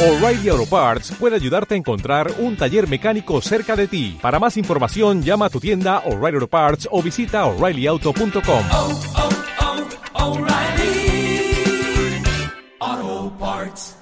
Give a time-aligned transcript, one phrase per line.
[0.00, 4.16] O'Reilly Auto Parts puede ayudarte a encontrar un taller mecánico cerca de ti.
[4.22, 8.64] Para más información, llama a tu tienda O'Reilly Auto Parts o visita oreillyauto.com.
[8.70, 9.00] oh,
[10.14, 12.22] oh, O'Reilly
[12.78, 13.96] Auto Parts.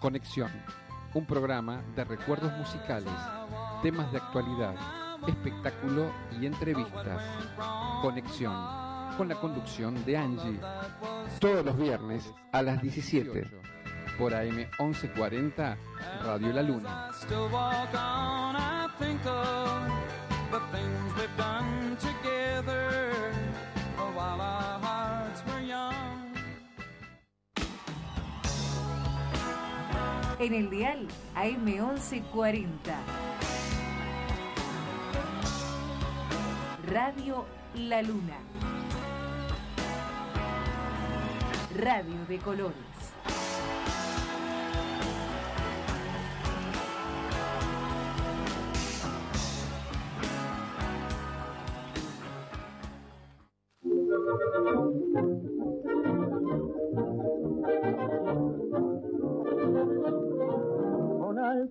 [0.00, 0.50] Conexión,
[1.14, 3.12] un programa de recuerdos musicales,
[3.84, 4.74] temas de actualidad,
[5.28, 7.22] espectáculo y entrevistas.
[8.00, 8.54] Conexión
[9.18, 10.58] con la conducción de Angie.
[11.38, 13.46] Todos los viernes a las 17
[14.18, 15.76] por AM 1140
[16.24, 17.10] Radio La Luna.
[30.38, 33.24] En el dial AM 1140
[36.86, 38.38] Radio La Luna.
[41.74, 42.94] Radio de colores.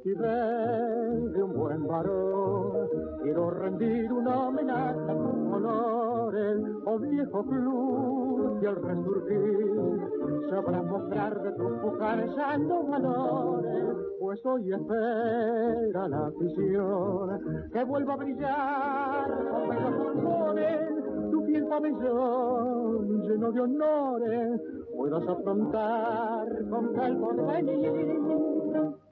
[0.03, 2.89] Altivez de un buen varón.
[3.21, 11.41] Quiero rendir una homenaje a tus honores, oh viejo club, y al resurgir sabrá mostrar
[11.41, 19.69] de tus pujares santos valores, pues hoy espera la afición que vuelva a brillar con
[19.69, 24.61] bellos pulmones, tu fiel pabellón lleno de honores,
[24.95, 29.02] puedas afrontar con tal porvenir.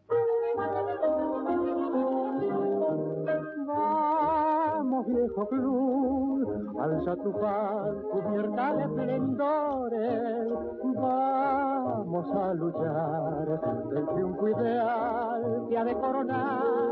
[3.66, 10.54] Vamos, viejo club, alza tu faz cubierta de esplendores.
[10.96, 13.60] Vamos a luchar
[13.96, 16.92] el triunfo ideal que ha de coronar.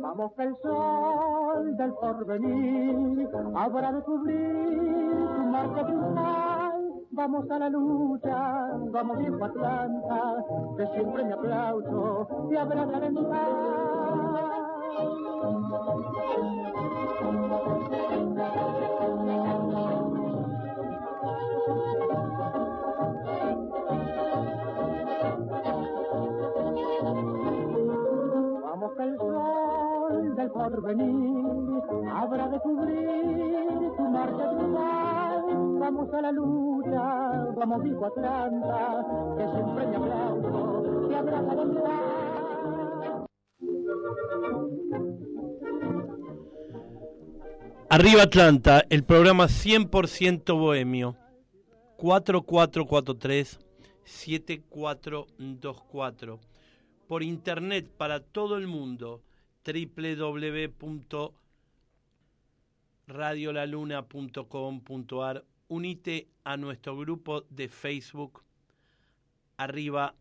[0.00, 6.63] Vamos que el sol del porvenir habrá de cubrir tu marco triunfal.
[7.16, 10.44] Vamos a la lucha, vamos viejo Atlanta,
[10.76, 12.26] que siempre mi aplauso
[12.58, 13.48] habrá de alentar.
[28.64, 31.82] Vamos que el sol del porvenir
[32.12, 35.33] habrá de cubrir tu marcha triunfal.
[35.78, 39.06] Vamos a la lucha, vamos viejo Atlanta,
[39.36, 42.24] que siempre mi aplauso te habrá de alentar.
[47.90, 51.16] Arriba Atlanta, el programa 100% bohemio.
[51.96, 53.60] 4443
[54.04, 56.40] 7424.
[57.06, 59.22] Por internet para todo el mundo.
[63.06, 65.44] www.radiolaluna.com.ar.
[65.68, 68.42] Unite a nuestro grupo de Facebook
[69.56, 70.14] Arriba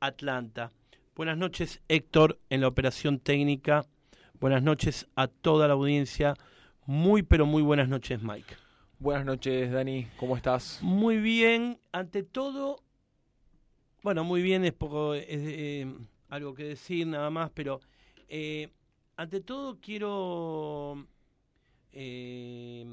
[0.00, 0.72] Atlanta.
[1.14, 3.84] Buenas noches Héctor en la operación técnica.
[4.40, 6.34] Buenas noches a toda la audiencia.
[6.86, 8.54] Muy pero muy buenas noches Mike.
[9.00, 10.80] Buenas noches, Dani, ¿cómo estás?
[10.82, 12.82] Muy bien, ante todo,
[14.02, 15.86] bueno, muy bien es poco, es eh,
[16.28, 17.78] algo que decir nada más, pero
[18.28, 18.70] eh,
[19.16, 21.06] ante todo quiero
[21.92, 22.86] eh,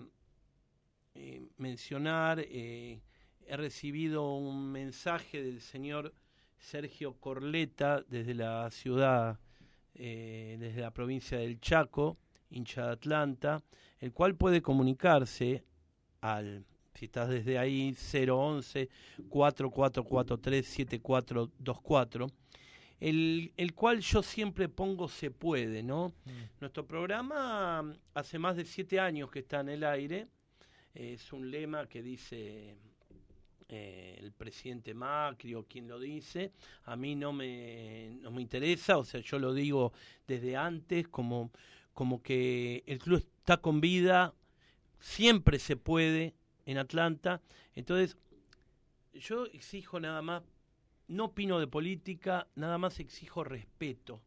[1.15, 2.99] eh, mencionar, eh,
[3.47, 6.13] he recibido un mensaje del señor
[6.57, 9.39] Sergio Corleta desde la ciudad,
[9.93, 12.17] eh, desde la provincia del Chaco,
[12.49, 13.63] hincha de Atlanta,
[13.99, 15.63] el cual puede comunicarse
[16.21, 18.89] al, si estás desde ahí, 011
[19.29, 22.27] 4443 7424
[22.99, 26.13] el, el cual yo siempre pongo se puede, ¿no?
[26.59, 30.27] Nuestro programa mm, hace más de siete años que está en el aire,
[30.93, 32.77] es un lema que dice
[33.67, 36.53] eh, el presidente Macri o quien lo dice,
[36.83, 39.91] a mí no me, no me interesa, o sea, yo lo digo
[40.27, 41.51] desde antes como,
[41.93, 44.33] como que el club está con vida,
[44.99, 46.33] siempre se puede
[46.65, 47.41] en Atlanta,
[47.73, 48.17] entonces
[49.13, 50.43] yo exijo nada más,
[51.07, 54.21] no opino de política, nada más exijo respeto,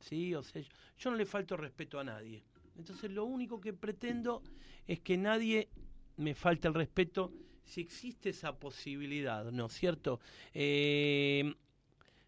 [0.00, 0.34] ¿sí?
[0.34, 0.62] O sea,
[0.98, 2.44] yo, no le falto respeto a nadie.
[2.76, 4.42] Entonces lo único que pretendo
[4.86, 5.68] es que nadie
[6.16, 7.32] me falte el respeto
[7.64, 10.20] si existe esa posibilidad, ¿no es cierto?
[10.54, 11.54] Eh,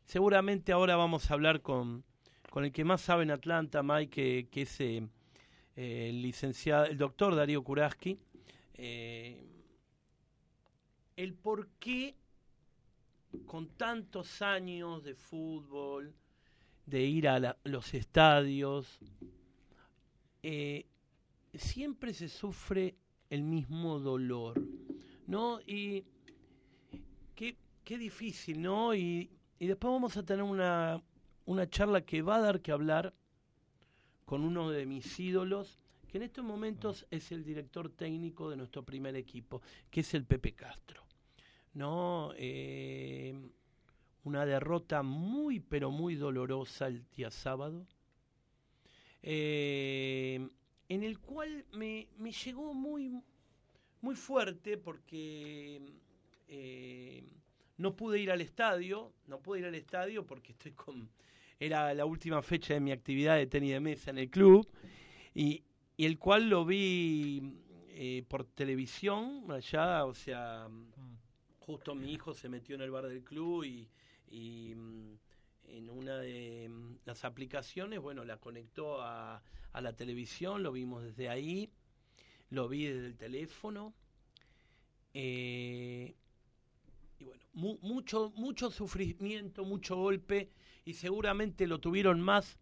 [0.05, 2.05] seguramente ahora vamos a hablar con,
[2.51, 5.09] con el que más sabe en Atlanta, Mike, que, que es eh,
[5.77, 8.19] eh, el licenciado, el doctor Darío Kuraski,
[8.75, 9.43] eh,
[11.17, 12.15] el por qué
[13.47, 16.15] con tantos años de fútbol,
[16.87, 18.99] de ir a los estadios,
[20.43, 20.87] eh,
[21.55, 22.95] siempre se sufre
[23.31, 24.61] el mismo dolor,
[25.27, 25.61] ¿no?
[25.67, 26.05] Y
[27.35, 28.95] qué, qué difícil, ¿no?
[28.95, 31.03] Y, y después vamos a tener una,
[31.47, 33.15] una charla que va a dar que hablar
[34.25, 35.79] con uno de mis ídolos,
[36.09, 40.25] que en estos momentos es el director técnico de nuestro primer equipo, que es el
[40.25, 41.05] Pepe Castro.
[41.75, 42.33] ¿No?
[42.37, 43.35] Eh,
[44.23, 47.87] una derrota muy, pero muy dolorosa el día sábado,
[49.23, 50.49] eh,
[50.89, 53.13] en el cual me, me llegó muy,
[54.01, 55.83] muy fuerte porque
[56.49, 57.25] eh,
[57.77, 61.09] no pude ir al estadio, no pude ir al estadio porque estoy con
[61.61, 64.69] era la última fecha de mi actividad de tenis de mesa en el club
[65.35, 65.63] y,
[65.97, 67.61] y el cual lo vi
[68.29, 70.69] por televisión allá, o sea,
[71.67, 75.15] justo mi hijo se metió en el bar del club y, mm,
[75.69, 81.03] en una de mm, las aplicaciones, bueno, la conectó a, a la televisión, lo vimos
[81.05, 81.71] desde ahí,
[82.51, 83.95] lo vi desde el teléfono.
[85.15, 86.15] eh,
[87.19, 90.51] y bueno, mu- mucho, mucho sufrimiento, mucho golpe,
[90.85, 92.59] y seguramente lo tuvieron más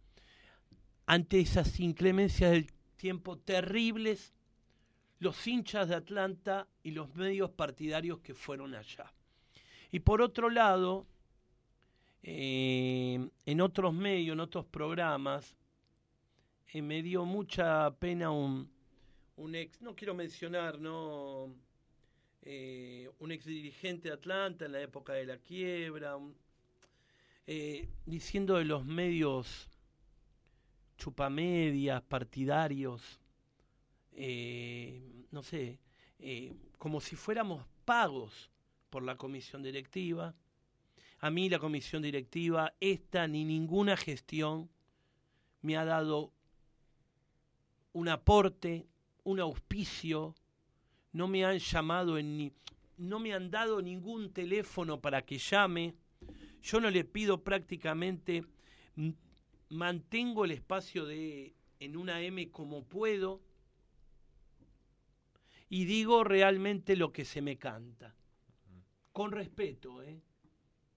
[1.06, 4.32] ante esas inclemencias del tiempo terribles
[5.22, 9.12] los hinchas de Atlanta y los medios partidarios que fueron allá.
[9.92, 11.06] Y por otro lado,
[12.24, 15.54] eh, en otros medios, en otros programas,
[16.72, 18.68] eh, me dio mucha pena un,
[19.36, 21.54] un ex, no quiero mencionar, no,
[22.42, 26.18] eh, un ex dirigente de Atlanta en la época de la quiebra,
[28.06, 29.68] diciendo de los medios
[30.96, 33.21] chupamedias, partidarios,
[34.14, 35.78] eh, no sé,
[36.18, 38.50] eh, como si fuéramos pagos
[38.90, 40.34] por la comisión directiva.
[41.18, 44.70] A mí la comisión directiva, esta ni ninguna gestión,
[45.62, 46.32] me ha dado
[47.92, 48.86] un aporte,
[49.24, 50.34] un auspicio,
[51.12, 52.52] no me han llamado en ni,
[52.96, 55.94] no me han dado ningún teléfono para que llame.
[56.62, 58.44] Yo no le pido prácticamente,
[59.68, 63.40] mantengo el espacio de en una M como puedo
[65.72, 68.14] y digo realmente lo que se me canta.
[69.10, 70.20] Con respeto, ¿eh?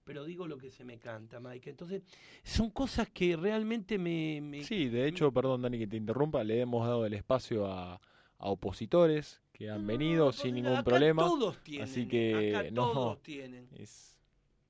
[0.04, 1.70] Pero digo lo que se me canta, Mike.
[1.70, 2.02] Entonces,
[2.44, 4.42] son cosas que realmente me...
[4.42, 7.94] me- Sí, de hecho, perdón Dani que te interrumpa, le hemos dado el espacio a,
[7.94, 11.22] a opositores que han No, venido sin acá ningún problema.
[11.22, 11.88] Todos tienen.
[11.88, 12.92] así que acá no.
[12.92, 13.68] todos tienen.
[13.72, 14.20] Es-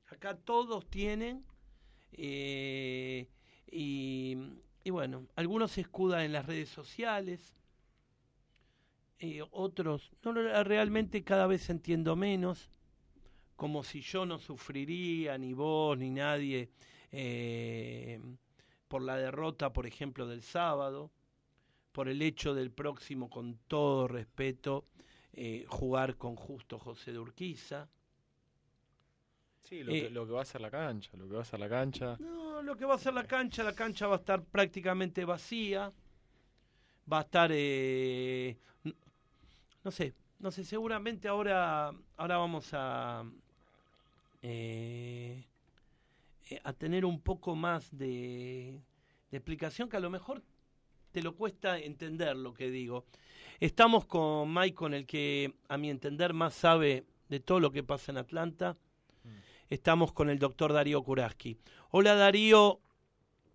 [0.07, 1.45] Acá todos tienen.
[2.13, 3.27] eh,
[3.73, 4.37] y,
[4.85, 7.56] y bueno, algunos se escudan en las redes sociales.
[9.19, 12.71] Eh, otros, no, realmente cada vez entiendo menos.
[13.57, 16.69] Como si yo no sufriría, ni vos, ni nadie,
[17.11, 18.21] eh,
[18.89, 21.11] por la derrota, por ejemplo, del sábado.
[21.93, 24.85] Por el hecho del próximo, con todo respeto,
[25.33, 27.89] eh, jugar con Justo José de Urquiza.
[29.63, 31.45] Sí, lo, Eh, que, lo que va a ser la cancha, lo que va a
[31.47, 32.17] ser la cancha.
[32.19, 35.91] No, lo que va a ser la cancha, la cancha va a estar prácticamente vacía.
[37.11, 38.59] Va a estar, eh,
[39.87, 43.23] no sé, no sé, seguramente ahora, ahora vamos a,
[44.43, 45.45] eh,
[46.51, 48.81] eh, a tener un poco más de,
[49.31, 50.43] de explicación que a lo mejor
[51.13, 53.05] te lo cuesta entender lo que digo.
[53.61, 57.85] Estamos con Mike, con el que a mi entender más sabe de todo lo que
[57.85, 58.77] pasa en Atlanta.
[59.71, 61.59] Estamos con el doctor Darío Kuraski.
[61.93, 62.81] Hola Darío,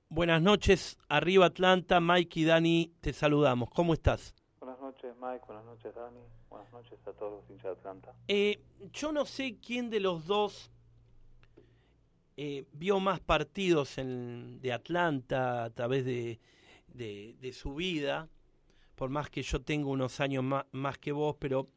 [0.08, 3.70] buenas noches, arriba Atlanta, Mike y Dani, te saludamos.
[3.70, 4.34] ¿Cómo estás?
[5.22, 5.46] Mike.
[5.46, 6.20] Buenas noches, Dani.
[6.50, 8.14] Buenas noches a todos los hinchas de Atlanta.
[8.28, 8.60] Eh,
[8.92, 10.72] yo no sé quién de los dos
[12.38, 16.40] eh, vio más partidos en- de Atlanta a través de,
[17.54, 18.28] su vida,
[18.96, 21.68] por más que yo tengo unos años más, que vos, pero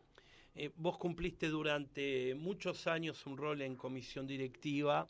[0.55, 5.07] eh, vos cumpliste durante muchos años un rol en comisión directiva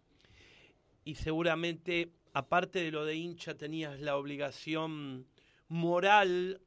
[1.04, 5.26] y seguramente, aparte de lo de hincha, tenías la obligación
[5.68, 6.60] moral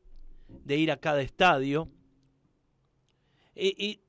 [0.47, 1.89] de ir a cada estadio.
[3.55, 4.01] Eh, y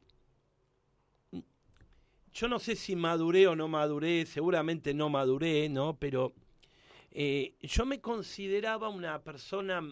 [2.33, 5.99] yo no sé si maduré o no maduré, seguramente no maduré, ¿no?
[5.99, 6.35] Pero
[7.11, 9.83] eh, yo me consideraba una persona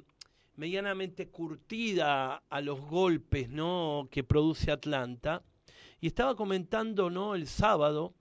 [0.55, 4.09] medianamente curtida a los golpes, ¿no?
[4.11, 5.43] Que produce Atlanta.
[6.01, 7.35] Y estaba comentando, ¿no?
[7.35, 8.15] El sábado,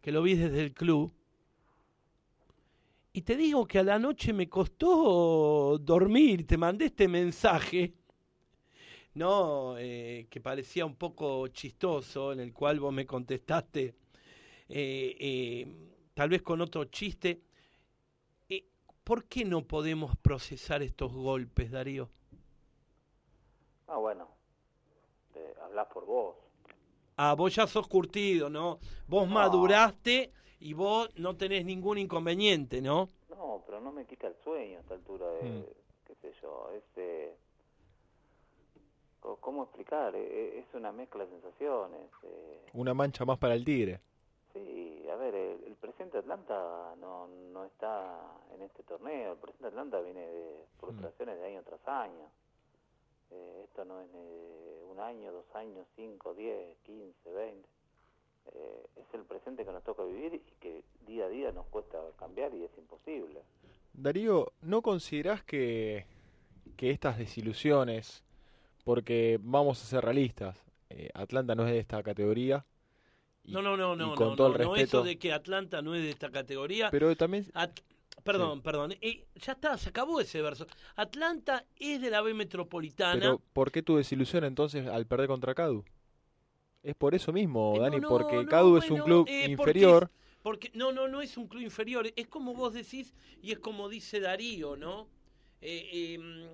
[0.00, 1.14] que lo vi desde el club.
[3.18, 7.92] Y te digo que a la noche me costó dormir, te mandé este mensaje,
[9.14, 13.96] no, eh, que parecía un poco chistoso, en el cual vos me contestaste,
[14.68, 15.66] eh, eh,
[16.14, 17.42] tal vez con otro chiste.
[19.02, 22.10] ¿Por qué no podemos procesar estos golpes, Darío?
[23.88, 24.28] Ah, bueno,
[25.32, 26.36] te hablas por vos.
[27.16, 28.78] Ah, vos ya sos curtido, ¿no?
[29.08, 33.08] Vos maduraste y vos no tenés ningún inconveniente, ¿no?
[33.30, 35.64] No, pero no me quita el sueño a esta altura de, Mm.
[36.06, 37.36] qué sé yo, este...
[39.40, 40.14] ¿Cómo explicar?
[40.14, 42.08] E- e- Es una mezcla de sensaciones.
[42.22, 44.00] eh, Una mancha más para el tigre.
[44.52, 48.18] Sí, a ver, el, el presente Atlanta no, no está
[48.54, 49.32] en este torneo.
[49.32, 52.30] El presente Atlanta viene de frustraciones de año tras año.
[53.30, 57.68] Eh, esto no es de un año, dos años, cinco, diez, quince, veinte.
[58.54, 61.98] Eh, es el presente que nos toca vivir y que día a día nos cuesta
[62.18, 63.40] cambiar y es imposible.
[63.92, 66.06] Darío, ¿no considerás que,
[66.76, 68.22] que estas desilusiones,
[68.84, 72.64] porque vamos a ser realistas, eh, Atlanta no es de esta categoría?
[73.44, 75.32] y- No, no, no, no, con no, todo no, el no, respeto, eso de que
[75.32, 76.90] Atlanta no es de esta categoría.
[76.90, 77.80] pero también At-
[78.24, 80.66] perdón, perdón, eh, ya está, se acabó ese verso.
[80.96, 83.18] Atlanta es de la B metropolitana.
[83.20, 85.84] Pero ¿por qué tu desilusión entonces al perder contra Cadu?
[86.82, 89.52] Es por eso mismo, Eh, Dani, no, porque no, Cadu es un club eh, porque
[89.52, 90.04] inferior.
[90.04, 92.10] es- Porque no, no, no es un club inferior.
[92.16, 95.08] Es como vos decís y es como dice Darío, ¿no?
[95.60, 96.48] Eh, eh,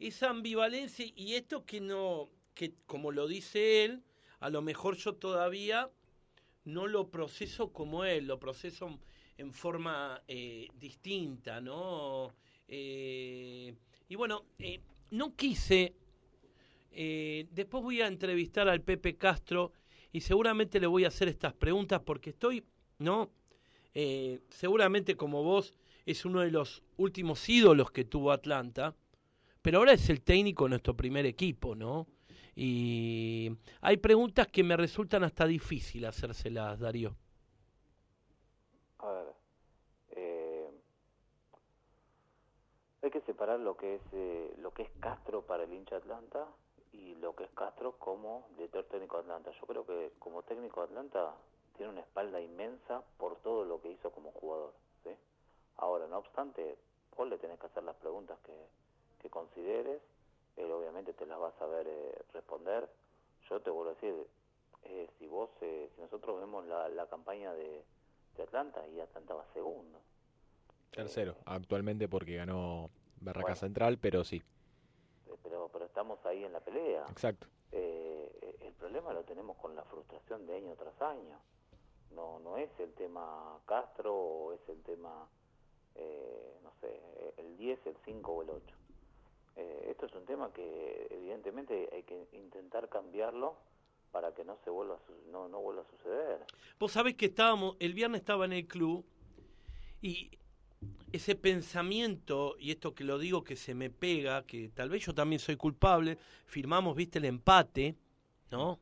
[0.00, 4.02] esa ambivalencia y esto que no, que como lo dice él,
[4.40, 5.90] a lo mejor yo todavía
[6.64, 8.98] no lo proceso como él, lo proceso
[9.38, 12.34] en forma eh, distinta, ¿no?
[12.68, 13.74] Eh,
[14.08, 14.44] y bueno,
[15.10, 15.94] no quise.
[16.90, 19.72] Eh, después voy a entrevistar al Pepe Castro
[20.12, 22.64] y seguramente le voy a hacer estas preguntas porque estoy,
[22.98, 23.30] ¿no?
[23.94, 25.74] Eh, seguramente como vos
[26.06, 28.94] es uno de los últimos ídolos que tuvo Atlanta,
[29.62, 32.06] pero ahora es el técnico de nuestro primer equipo, ¿no?
[32.54, 37.14] Y hay preguntas que me resultan hasta difícil hacérselas, Darío.
[38.98, 39.26] A ver,
[40.10, 40.68] eh,
[43.02, 46.48] hay que separar lo que es eh, lo que es Castro para el hincha Atlanta
[46.98, 49.50] y lo que es Castro como director técnico de Atlanta.
[49.52, 51.34] Yo creo que como técnico de Atlanta
[51.76, 54.72] tiene una espalda inmensa por todo lo que hizo como jugador.
[55.04, 55.10] ¿sí?
[55.76, 56.76] Ahora, no obstante,
[57.16, 58.52] vos le tenés que hacer las preguntas que,
[59.22, 60.02] que consideres.
[60.56, 62.88] Él obviamente te las va a saber eh, responder.
[63.48, 64.14] Yo te vuelvo a decir,
[64.82, 67.84] eh, si vos, eh, si nosotros vemos la, la campaña de,
[68.36, 70.00] de Atlanta y Atlanta va segundo.
[70.90, 72.90] Tercero, Eh, actualmente porque ganó
[73.20, 73.56] Barraca Bueno.
[73.56, 74.42] Central, pero sí,
[75.98, 77.04] estamos ahí en la pelea.
[77.10, 77.48] exacto.
[77.72, 81.40] Eh, el problema lo tenemos con la frustración de año tras año.
[82.14, 85.26] No, no es el tema Castro o es el tema,
[85.96, 87.00] eh, no sé,
[87.36, 88.76] el 10, el 5 o el 8.
[89.56, 93.56] Eh, esto es un tema que evidentemente hay que intentar cambiarlo
[94.12, 96.44] para que no se vuelva a su- no, no vuelva a suceder.
[96.78, 99.04] Vos sabés que estábamos, el viernes estaba en el club
[100.00, 100.30] y
[101.12, 105.14] ese pensamiento, y esto que lo digo que se me pega, que tal vez yo
[105.14, 107.96] también soy culpable, firmamos, viste, el empate,
[108.50, 108.78] ¿no?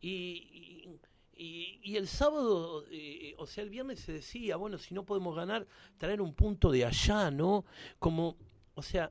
[0.00, 0.98] Y,
[1.34, 5.66] y, el sábado, eh, o sea, el viernes se decía, bueno, si no podemos ganar,
[5.98, 7.64] traer un punto de allá, ¿no?
[7.98, 8.36] Como,
[8.74, 9.10] o sea,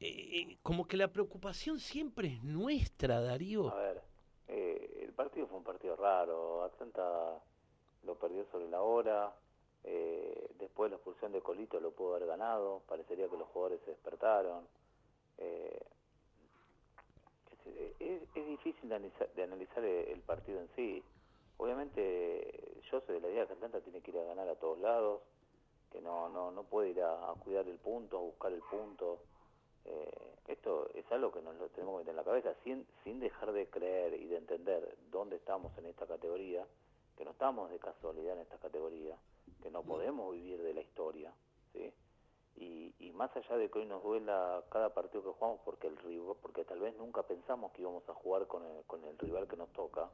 [0.00, 3.70] eh, como que la preocupación siempre es nuestra, Darío.
[3.70, 4.02] A ver,
[4.48, 6.62] eh, el partido fue un partido raro.
[6.64, 7.40] Atlanta
[8.02, 9.34] lo perdió sobre la hora.
[9.84, 12.82] Eh, después la expulsión de Colito lo pudo haber ganado.
[12.88, 14.66] Parecería que los jugadores se despertaron.
[15.38, 15.82] Eh,
[18.00, 21.02] es, difícil de analizar, de analizar el, el partido en sí.
[21.56, 24.78] Obviamente, yo soy de la idea que Atlanta tiene que ir a ganar a todos
[24.78, 25.22] lados,
[25.90, 29.20] que no, no, no puede ir a, a cuidar el punto, a buscar el punto.
[29.84, 33.20] Eh, esto es algo que nos lo tenemos que meter en la cabeza sin, sin
[33.20, 36.66] dejar de creer y de entender dónde estamos en esta categoría,
[37.16, 39.16] que no estamos de casualidad en esta categoría,
[39.62, 41.32] que no podemos vivir de la historia,
[41.72, 41.92] ¿sí?
[42.56, 45.96] Y, y más allá de que hoy nos duela cada partido que jugamos porque el
[45.96, 49.48] rival, porque tal vez nunca pensamos que íbamos a jugar con el, con el rival
[49.48, 50.08] que nos toca,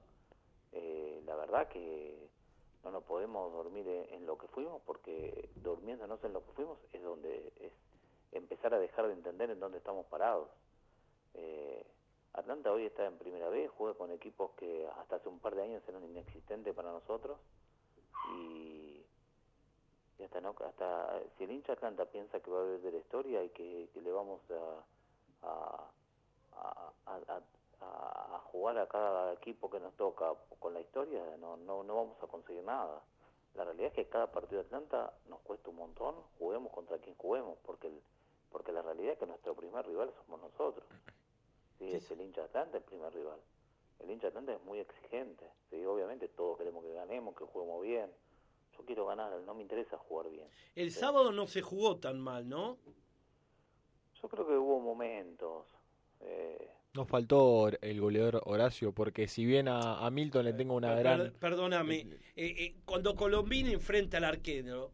[0.72, 2.28] eh, la verdad que
[2.82, 6.78] no nos podemos dormir en, en lo que fuimos porque durmiéndonos en lo que fuimos
[6.92, 7.72] es donde es
[8.32, 10.48] empezar a dejar de entender en dónde estamos parados.
[11.34, 11.84] Eh,
[12.32, 15.62] Atlanta hoy está en primera vez, juega con equipos que hasta hace un par de
[15.62, 17.38] años eran inexistentes para nosotros
[18.36, 18.79] y,
[20.20, 22.98] y hasta no hasta si el hincha Atlanta piensa que va a haber de la
[22.98, 25.92] historia y que, que le vamos a, a,
[26.52, 27.42] a, a-
[27.80, 31.96] a- a jugar a cada equipo que nos toca con la historia, no, no, no
[31.96, 33.02] vamos a conseguir nada.
[33.54, 37.16] la realidad es que cada partido de Atlanta nos cuesta un montón, juguemos contra quien
[37.16, 38.02] juguemos, porque el,
[38.50, 40.86] porque la realidad es que nuestro primer rival somos nosotros.
[41.78, 43.40] Sí, Sí, es el hincha Atlanta el primer rival.
[44.00, 45.50] El hincha Atlanta es muy exigente.
[45.70, 48.14] Sí, obviamente todos queremos que ganemos, que juguemos bien.
[48.80, 50.48] Yo quiero ganar, no me interesa jugar bien.
[50.74, 52.78] El sábado no se jugó tan mal, ¿no?
[54.22, 55.66] Yo creo que hubo momentos.
[56.20, 60.94] Eh, Nos faltó el goleador Horacio, porque si bien a, a Milton le tengo una
[60.94, 61.32] Per- gran...
[61.38, 64.92] Perdóname, eh, eh, cuando Colombini enfrenta al arquero,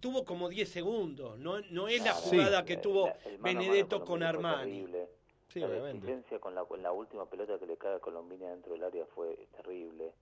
[0.00, 2.30] tuvo como 10 segundos, no, no es la Sí.
[2.36, 4.70] jugada que el- tuvo el Benedetto con Armani.
[4.72, 5.08] terrible.
[5.48, 6.38] Sí, la obviamente.
[6.38, 9.48] con la, con la última pelota que le cae a Colombini dentro del área fue
[9.56, 10.12] terrible.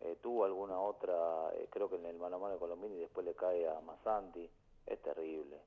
[0.00, 3.24] Eh, tuvo alguna otra, eh, creo que en el mano a mano de Colombini después
[3.24, 4.50] le cae a Masanti,
[4.86, 5.60] es terrible.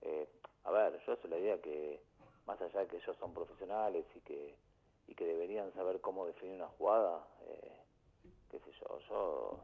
[0.00, 0.28] Eh,
[0.64, 2.02] a ver, yo soy la idea que
[2.46, 4.56] más allá de que ellos son profesionales y que
[5.06, 7.76] y que deberían saber cómo definir una jugada, eh,
[8.50, 9.60] qué sé yo, yo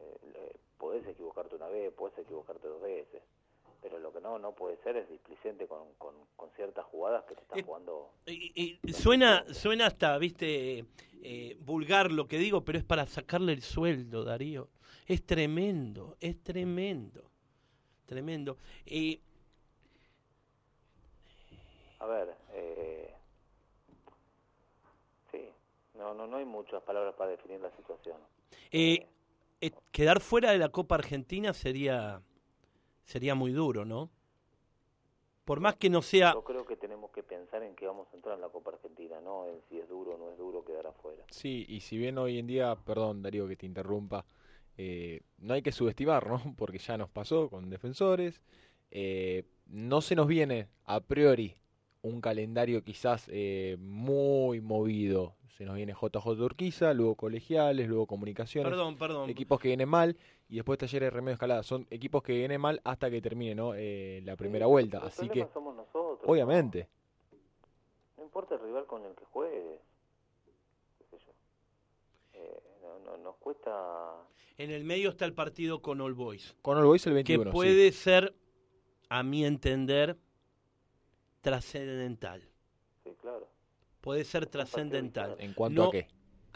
[0.00, 3.22] eh, podés equivocarte una vez, podés equivocarte dos veces,
[3.82, 7.34] pero lo que no no puede ser es displicente con, con, con ciertas jugadas que
[7.34, 10.86] te están Eh, jugando Y- y suena, suena hasta, viste,
[11.22, 14.68] eh, vulgar lo que digo, pero es para sacarle el sueldo, Darío.
[15.06, 17.30] Es tremendo, es tremendo,
[18.06, 18.58] tremendo.
[18.86, 19.20] Eh,
[22.00, 23.14] A ver, eh,
[25.30, 25.52] sí,
[25.94, 28.18] no, no, no hay muchas palabras para definir la situación.
[28.70, 29.06] eh,
[29.60, 32.22] eh, quedar fuera de la Copa Argentina sería,
[33.04, 34.10] sería muy duro, ¿no?
[35.44, 36.34] Por más que no sea...
[36.34, 39.20] Yo creo que tenemos que pensar en que vamos a entrar en la Copa Argentina,
[39.20, 41.24] no en si es duro o no es duro quedar afuera.
[41.30, 44.24] Sí, y si bien hoy en día, perdón Darío que te interrumpa,
[44.76, 46.40] eh, no hay que subestimar, ¿no?
[46.56, 48.40] Porque ya nos pasó con defensores,
[48.90, 51.56] eh, no se nos viene a priori
[52.02, 58.70] un calendario quizás eh, muy movido, se nos viene JJ Urquiza, luego colegiales, luego comunicaciones,
[58.70, 59.30] Perdón, perdón.
[59.30, 60.16] equipos que vienen mal
[60.48, 63.74] y después talleres de remedio escalada, son equipos que vienen mal hasta que termine ¿no?
[63.74, 66.20] Eh, la primera Sí, vuelta, el así que somos nosotros.
[66.28, 66.88] obviamente.
[67.30, 67.38] No,
[68.18, 69.80] No importa el rival con el que juegues.
[70.98, 71.32] qué sé yo.
[72.34, 74.16] Eh, no, no- nos cuesta...
[74.58, 76.56] En el medio está el partido con All Boys.
[76.62, 77.54] Con All Boys el que 21, sí.
[77.54, 78.34] puede ser,
[79.08, 80.16] a mi entender,
[81.42, 82.40] trascendental.
[83.04, 83.48] Sí, claro.
[84.00, 85.36] Puede ser trascendental.
[85.38, 86.08] ¿En cuanto No- a qué?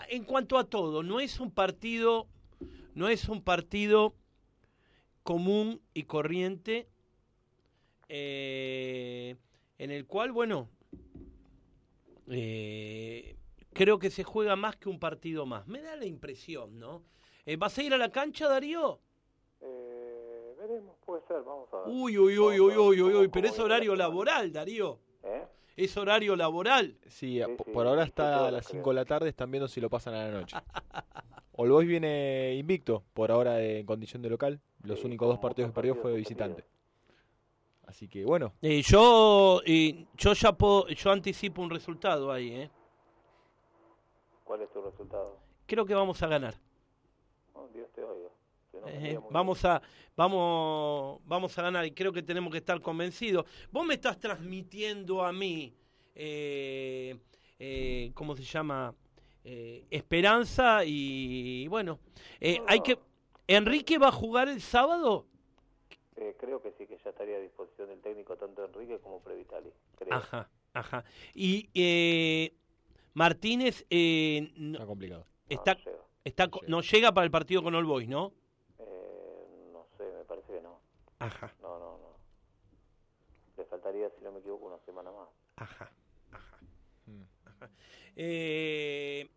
[0.08, 2.26] En cuanto a todo, no es un partido,
[2.94, 4.14] no es un partido
[5.22, 6.86] común y corriente
[8.08, 9.36] eh,
[9.78, 10.68] en el cual, bueno,
[12.28, 13.36] eh,
[13.72, 15.66] creo que se juega más que un partido más.
[15.66, 17.02] Me da la impresión, ¿no?
[17.46, 19.00] Eh, ¿Vas a ir a la cancha, Darío?
[20.66, 21.88] Veremos, puede ser, vamos a ver.
[21.88, 24.98] Uy, uy, uy, uy, uy, uy, uy, pero es horario laboral, Darío.
[25.22, 25.44] ¿Eh?
[25.76, 26.96] Es horario laboral.
[27.06, 28.80] Sí, Sí, po- sí, por ahora está a las creo.
[28.80, 30.56] 5 de la tarde, están viendo si lo pasan a la noche.
[31.58, 34.60] All Boys viene invicto, por ahora de- en condición de local.
[34.82, 36.64] Los Sí, únicos dos partidos que perdió fue de visitante.
[37.86, 42.70] Así que bueno, Eh, yo, eh, yo ya puedo, yo anticipo un resultado ahí, ¿eh?
[44.44, 45.38] ¿Cuál es tu resultado?
[45.66, 46.54] Creo que vamos a ganar.
[47.54, 48.28] Oh, Dios te oiga.
[48.70, 49.80] Si no, Eh, vamos a
[50.16, 53.44] vamos vamos a ganar y creo que tenemos que estar convencidos.
[53.70, 55.74] Vos me estás transmitiendo a mí,
[56.14, 57.16] eh,
[57.58, 58.94] eh, ¿cómo se llama?
[59.44, 62.00] Eh, esperanza y bueno,
[62.40, 62.98] eh, hay que.
[63.48, 65.26] Enrique va a jugar el sábado.
[66.16, 69.70] Eh, creo que sí, que ya estaría a disposición del técnico tanto Enrique como Previtali.
[69.98, 70.14] Creo.
[70.14, 71.04] Ajá, ajá.
[71.34, 72.52] Y eh,
[73.14, 75.26] Martínez eh, no- está complicado.
[75.48, 75.98] Está no llega.
[76.24, 78.32] está no llega para el partido con All Boys, ¿no?
[78.80, 80.80] Eh, no sé, me parece que no.
[81.18, 82.16] Ajá, No, no, no.
[83.56, 85.28] Le faltaría, si no me equivoco, una semana más.
[85.56, 85.90] ajá,
[86.32, 86.58] ajá.
[87.06, 87.22] Mm.
[88.16, 89.28] Eh,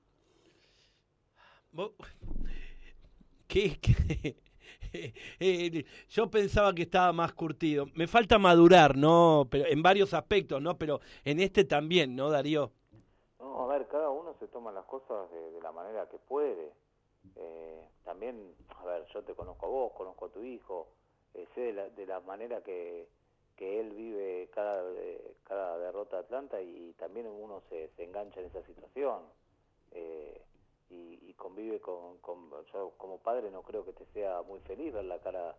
[1.72, 1.94] vos-
[3.48, 4.36] ¿Qué, qué?
[5.40, 7.86] Eh, yo pensaba que estaba más curtido.
[7.94, 9.48] Me falta madurar, ¿no?
[9.52, 10.80] Pero en varios aspectos, ¿no?
[10.80, 12.72] Pero en este también, ¿no, Darío?
[13.40, 16.74] No, a ver, cada uno se toma las cosas de, de la manera que puede.
[17.36, 20.88] Eh, también, a ver, yo te conozco a vos, conozco a tu hijo,
[21.54, 23.08] sé de la, de la manera que,
[23.56, 24.84] que él vive cada,
[25.44, 29.24] cada derrota de Atlanta y también uno se, se engancha en esa situación.
[29.92, 30.42] Eh,
[30.90, 32.50] y, y convive con, con...
[32.74, 35.56] Yo como padre no creo que te sea muy feliz ver la cara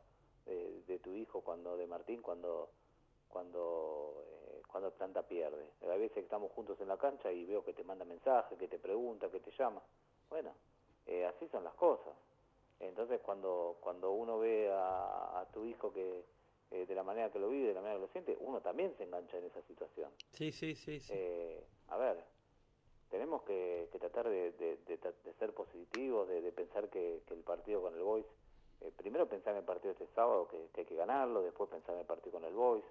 [0.46, 2.70] de, de tu hijo cuando, de Martín, cuando
[3.28, 5.70] cuando eh, cuando Atlanta pierde.
[5.82, 8.78] A veces estamos juntos en la cancha y veo que te manda mensajes, que te
[8.78, 9.80] pregunta, que te llama.
[10.28, 10.52] Bueno,
[11.06, 12.12] eh, así son las cosas.
[12.80, 16.24] Entonces cuando cuando uno ve a, a tu hijo que
[16.70, 18.94] eh, de la manera que lo vive, de la manera que lo siente, uno también
[18.96, 20.10] se engancha en esa situación.
[20.32, 21.00] Sí, sí, sí.
[21.00, 21.12] sí.
[21.14, 22.24] Eh, a ver,
[23.10, 27.22] tenemos que, que tratar de, de- de tra- de ser positivos, de, de pensar que,
[27.26, 28.26] que el partido con el Boys
[28.82, 31.94] eh, primero pensar en el partido este sábado, que, que hay que ganarlo, después pensar
[31.96, 32.84] en el partido con el Boys,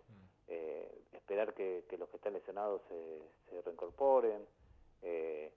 [0.47, 4.45] eh, esperar que, que los que están lesionados se, se reincorporen,
[5.01, 5.51] eh,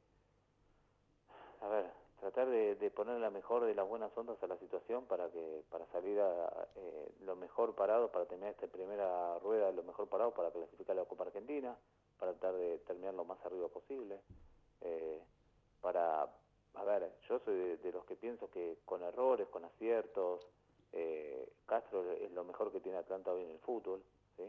[1.61, 1.91] a ver,
[2.23, 5.87] tratar de, poner la mejor de las buenas ondas a la situación para que para
[5.87, 10.53] salir a, eh, lo mejor parado, para terminar esta primera rueda lo mejor parado para
[10.53, 11.77] clasificar a la Copa Argentina,
[12.21, 14.21] para tratar de terminar lo más arriba posible,
[14.83, 15.21] eh,
[15.81, 16.23] para,
[16.75, 20.47] a ver, yo soy de, de los que pienso que con errores, con aciertos,
[20.93, 24.01] eh, Castro es lo mejor que tiene Atlanta hoy en el fútbol,
[24.37, 24.45] ¿sí?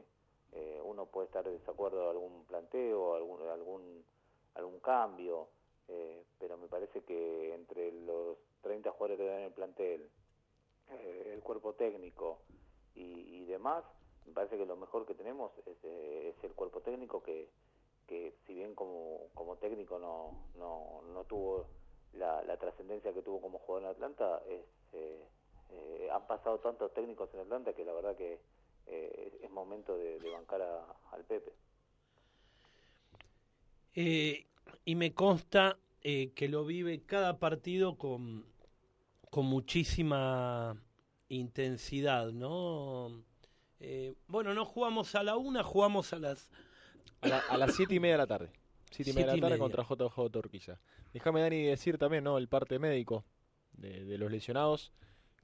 [0.51, 4.05] Eh, uno puede estar de desacuerdo a algún planteo, algún, algún,
[4.53, 5.47] algún cambio,
[5.87, 10.09] eh, pero me parece que entre los 30 jugadores que dan el plantel,
[10.89, 12.39] eh, el cuerpo técnico
[12.95, 13.83] y, demás,
[14.25, 17.49] me parece que lo mejor que tenemos es, eh, es el cuerpo técnico que,
[18.07, 21.67] que si bien como, como técnico no, no, no tuvo
[22.13, 25.27] la, la trascendencia que tuvo como jugador en Atlanta, es, eh,
[25.71, 28.39] eh, han pasado tantos técnicos en Atlanta que la verdad que
[28.85, 30.61] eh, es momento de, bancar
[31.11, 31.53] al Pepe.
[33.95, 34.45] Eh,
[34.85, 38.45] y me consta eh, que lo vive cada partido con,
[39.29, 40.75] con muchísima
[41.29, 43.23] intensidad, ¿no?
[43.79, 46.49] Eh, bueno, no jugamos a la una, jugamos a las...
[47.21, 48.51] A, la- a las siete y media de la tarde.
[48.91, 50.79] Siete y media de la tarde contra JJ Torquilla.
[51.13, 52.37] Déjame, Dani, decir también, ¿no?
[52.37, 53.23] El parte médico
[53.73, 54.91] de, de los lesionados,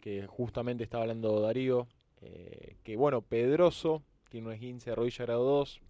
[0.02, 1.88] que justamente estaba hablando Darío,
[2.22, 5.82] eh, que bueno, Pedroso tiene un esguince de rodilla grado 2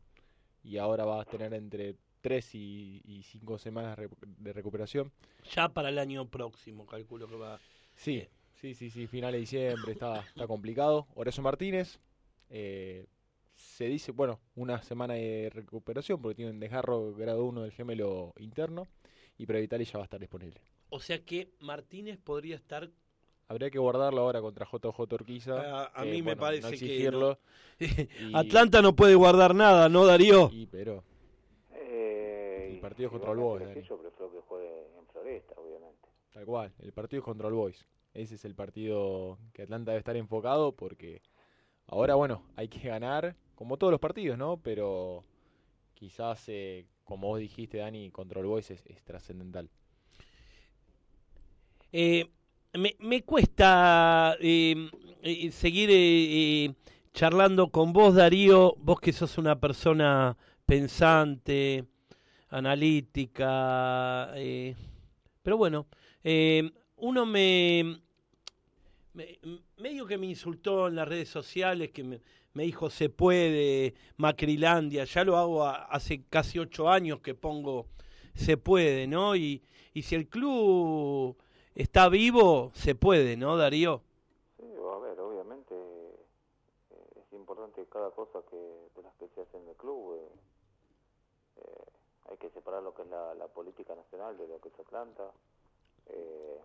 [0.63, 5.11] y ahora va a tener entre 3 y 5 semanas de recuperación.
[5.55, 7.59] Ya para el año próximo, calculo que va...
[7.95, 11.07] Sí, sí, sí, sí, final de diciembre, está, está complicado.
[11.15, 11.99] Horacio Martínez,
[12.49, 13.07] eh,
[13.55, 18.33] se dice, bueno, una semana de recuperación porque tiene un desgarro grado 1 del gemelo
[18.39, 18.87] interno
[19.37, 20.59] y Previtali ya va a estar disponible.
[20.89, 22.89] O sea que Martínez podría estar...
[23.47, 25.55] Habría que guardarlo ahora contra JJ Orquiza.
[25.57, 27.39] Ah, a eh, mí me bueno, parece no que no.
[28.29, 30.49] y- Atlanta no puede guardar nada, ¿no, Darío?
[30.53, 31.18] y, pero y
[32.89, 33.87] partido si contra el Boys.
[33.87, 36.09] Yo prefiero que juegue en Floresta, obviamente.
[36.33, 37.85] tal cual, el partido es contra el Boys.
[38.13, 41.21] Ese es el partido que Atlanta debe estar enfocado porque
[41.87, 44.57] ahora, bueno, hay que ganar, como todos los partidos, ¿no?
[44.57, 45.23] Pero
[45.93, 49.69] quizás, eh, como vos dijiste, Dani, contra el Boys es, es trascendental.
[51.91, 52.27] Eh,
[52.73, 54.89] me, me cuesta eh,
[55.51, 56.75] seguir
[57.13, 61.85] charlando con vos, Darío, vos que sos una persona pensante,
[62.49, 64.75] analítica, eh,
[65.43, 65.87] pero bueno,
[66.23, 67.99] eh, uno me,
[69.13, 69.39] me-
[69.77, 72.21] medio que me insultó en las redes sociales, que me,
[72.53, 77.87] me dijo se puede, Macrilandia, ya lo hago hace casi ocho años que pongo
[78.35, 79.35] se puede, ¿no?
[79.35, 79.61] Y,
[79.93, 81.37] y si el club
[81.75, 84.01] está vivo, se puede, ¿no, Darío?
[84.57, 89.61] Sí, a ver, obviamente eh, es importante cada cosa que de las que se hacen
[89.63, 90.15] en el club.
[90.15, 90.29] eh,
[91.57, 91.85] eh,
[92.29, 95.31] hay que separar lo que es la, la política nacional de lo que es Atlanta.
[96.07, 96.61] Eh,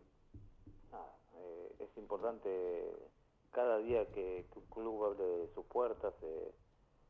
[0.91, 3.11] nada, eh, es importante
[3.53, 6.53] cada día que, un club abre sus puertas, eh,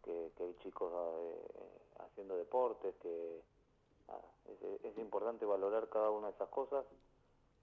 [0.02, 3.40] que, hay chicos eh, haciendo deportes, que
[4.06, 6.84] nada, es, es importante valorar cada una de esas cosas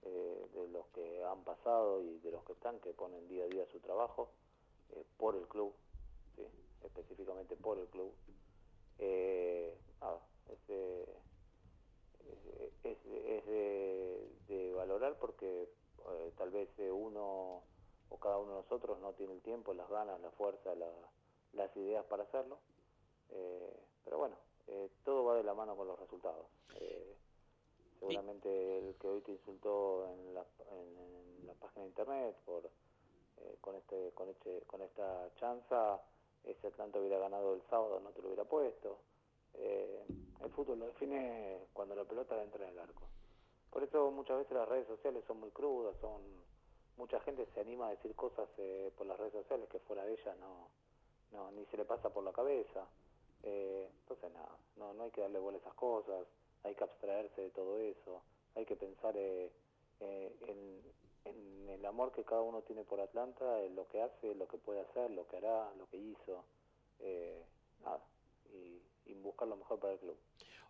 [0.04, 3.46] eh, de los que han pasado y de los que están, que ponen día a
[3.46, 4.30] día su trabajo
[4.90, 5.72] eh, por el club,
[6.34, 6.42] ¿sí?
[6.82, 8.12] específicamente por el club.
[10.00, 11.22] Nada, es, eh,
[12.84, 15.70] es, es de, de valorar porque
[16.08, 17.64] eh, tal vez eh, uno
[18.10, 21.10] o cada uno de nosotros no tiene el tiempo, las ganas, la fuerza, la-
[21.52, 22.60] las ideas para hacerlo.
[23.30, 24.36] Eh, pero bueno,
[24.68, 26.46] eh, todo va de la mano con los resultados.
[26.74, 27.16] Eh,
[28.00, 32.66] seguramente el que hoy te insultó en la, en, en la página de internet por
[33.38, 36.02] eh, con este con este con esta chanza
[36.44, 39.00] ese Atlanta hubiera ganado el sábado no te lo hubiera puesto
[39.54, 40.04] Eh,
[40.42, 43.08] el fútbol lo define cuando la pelota entra en el arco.
[43.70, 46.20] Por eso muchas veces las redes sociales son muy crudas son
[46.96, 50.12] mucha gente se anima a decir cosas eh, por las redes sociales que fuera de
[50.12, 50.68] ella no
[51.32, 52.86] no ni se le pasa por la cabeza.
[53.42, 56.26] Eh, entonces nada no no hay que darle bola a esas cosas
[56.62, 58.22] hay que abstraerse de todo eso
[58.54, 59.50] hay que pensar eh,
[60.00, 60.82] eh, en,
[61.24, 64.58] en el amor que cada uno tiene por Atlanta, en lo que hace, lo que
[64.58, 66.44] puede hacer, lo que hará, lo que hizo,
[67.00, 67.42] eh,
[67.82, 68.00] nada,
[68.52, 70.16] y, y buscar lo mejor para el club.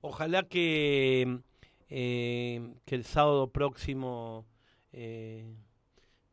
[0.01, 1.41] Ojalá que,
[1.89, 4.47] eh, que el sábado próximo
[4.93, 5.55] eh,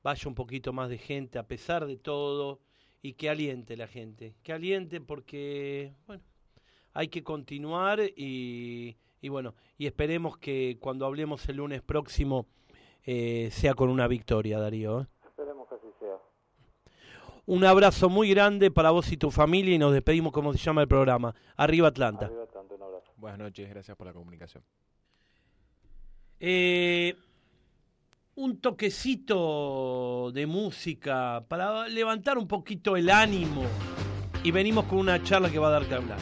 [0.03, 2.59] vaya un poquito más de gente a pesar de todo
[3.01, 6.23] y que aliente la gente, que aliente porque, bueno,
[6.93, 12.47] hay que continuar y, y bueno, y esperemos que cuando hablemos el lunes próximo
[13.03, 15.01] eh, sea con una victoria, Darío.
[15.01, 15.07] ¿eh?
[15.25, 16.17] Esperemos que así sea.
[17.49, 20.83] Un abrazo muy grande para vos y tu familia y nos despedimos como se llama
[20.83, 21.33] el programa.
[21.57, 22.27] Arriba Atlanta.
[22.27, 23.11] Arriba tanto, un abrazo.
[23.17, 24.63] Buenas noches, gracias por la comunicación.
[26.39, 27.15] Eh,
[28.35, 33.63] un toquecito de música para levantar un poquito el ánimo
[34.43, 36.19] y venimos con una charla que va a dar que hablar.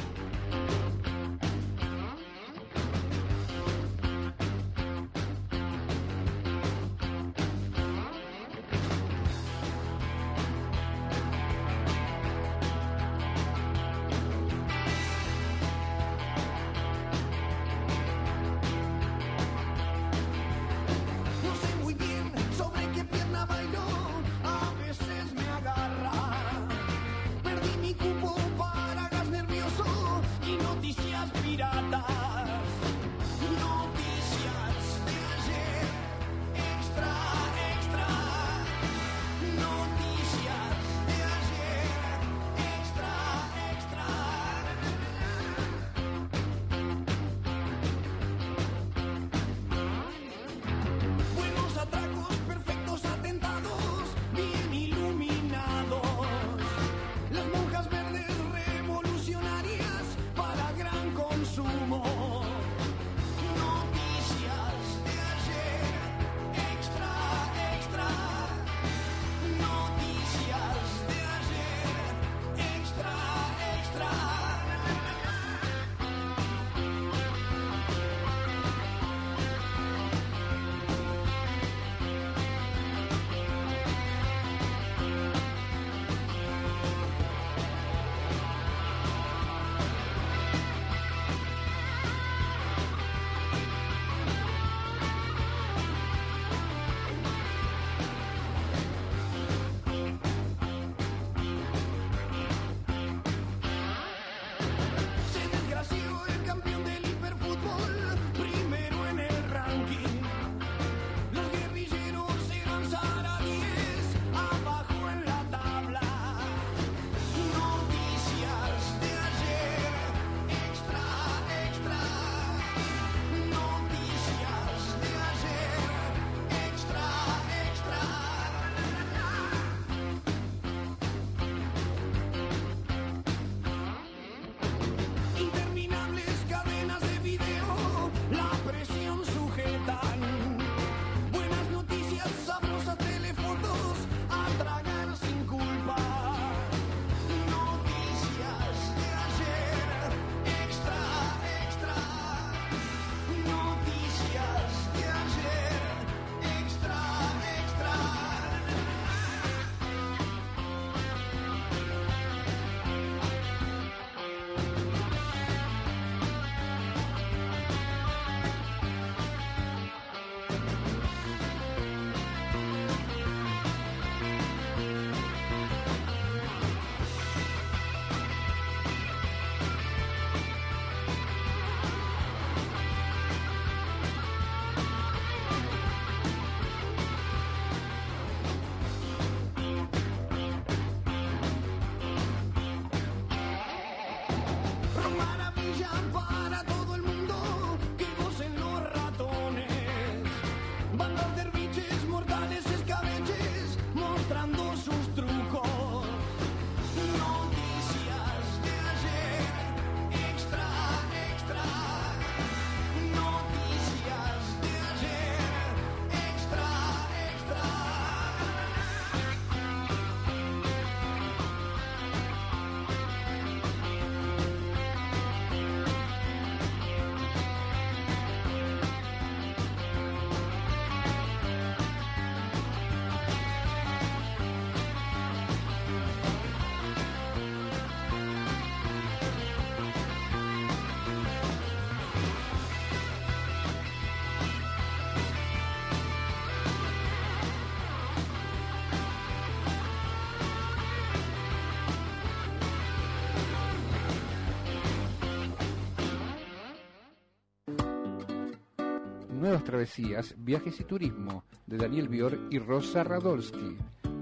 [259.78, 263.78] Travesías, viajes y turismo de Daniel Bior y Rosa Radolski.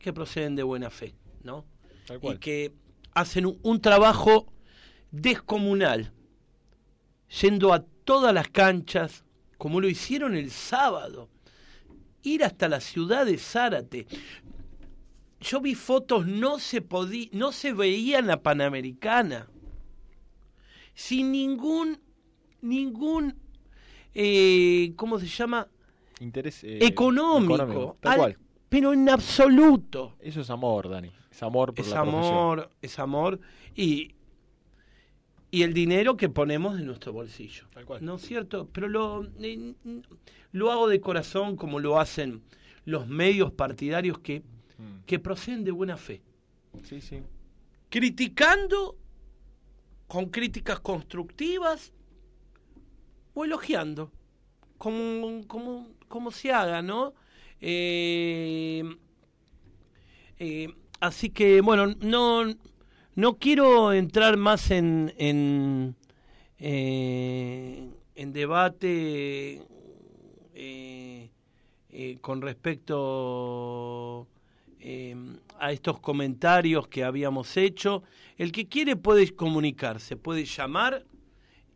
[0.00, 1.64] que proceden de buena fe, ¿no?
[2.04, 2.74] tal y que
[3.14, 4.52] hacen un, un trabajo
[5.12, 6.12] descomunal,
[7.40, 9.24] yendo a todas las canchas,
[9.56, 11.28] como lo hicieron el sábado,
[12.24, 14.08] ir hasta la ciudad de Zárate.
[15.40, 19.48] Yo vi fotos, no se podía, no se veía en la Panamericana,
[20.92, 22.00] sin ningún,
[22.62, 23.36] ningún,
[24.12, 25.68] eh, ¿cómo se llama?
[26.20, 28.38] Interés eh, económico, tal al- cual.
[28.68, 30.14] pero en absoluto.
[30.20, 31.10] Eso es amor, Dani.
[31.30, 32.32] Es amor por es la profesión.
[32.34, 33.40] amor, es amor
[33.74, 34.12] y,
[35.50, 37.64] y el dinero que ponemos de nuestro bolsillo.
[37.72, 38.04] Tal cual.
[38.04, 38.68] ¿No es cierto?
[38.72, 39.74] Pero lo, eh,
[40.52, 42.42] lo hago de corazón como lo hacen
[42.84, 44.42] los medios partidarios que,
[44.78, 46.22] Mm, que proceden de buena fe.
[46.84, 47.20] Sí, sí.
[47.90, 48.96] Criticando
[50.06, 51.92] con críticas constructivas
[53.34, 54.10] o elogiando,
[54.80, 57.12] como, como, como se haga, ¿no?
[57.60, 58.82] Eh,
[60.38, 62.46] eh, así que, bueno, no,
[63.14, 65.96] no quiero entrar más en, en,
[66.58, 69.60] eh, en debate
[70.54, 71.30] eh,
[71.90, 74.28] eh, con respecto
[75.58, 78.02] a estos comentarios que habíamos hecho.
[78.38, 81.04] El que quiere puede comunicarse, puede llamar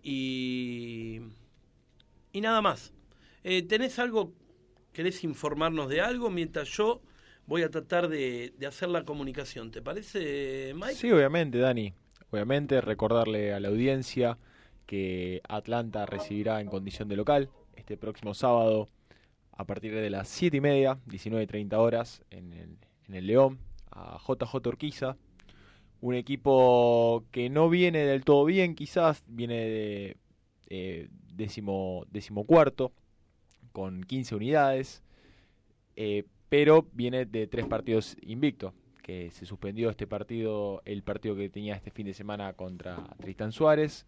[0.03, 1.21] y,
[2.33, 2.94] y nada más.
[3.45, 4.33] Eh, ¿Tenés algo?
[4.95, 6.31] ¿Querés informarnos de algo?
[6.31, 7.03] Mientras yo
[7.47, 9.71] voy a tratar de, hacer la comunicación.
[9.71, 10.95] ¿Te parece, Mike?
[10.95, 11.93] Sí, obviamente, Dani.
[12.31, 14.39] Obviamente, recordarle a la audiencia
[14.87, 18.89] que Atlanta recibirá en condición de local este próximo sábado
[19.53, 22.79] a partir de las 7 y media, 19.30 horas, en el,
[23.09, 23.59] en el León,
[23.91, 25.17] a JJ Urquiza.
[26.01, 30.17] Un equipo que no viene del todo bien, quizás, viene de
[30.69, 32.93] eh, décimo, decimocuarto,
[33.75, 35.03] con 15 unidades,
[35.97, 41.51] eh, pero viene de tres partidos invicto, que se suspendió este partido, el partido que
[41.51, 44.07] tenía este fin de semana contra Tristan Suárez,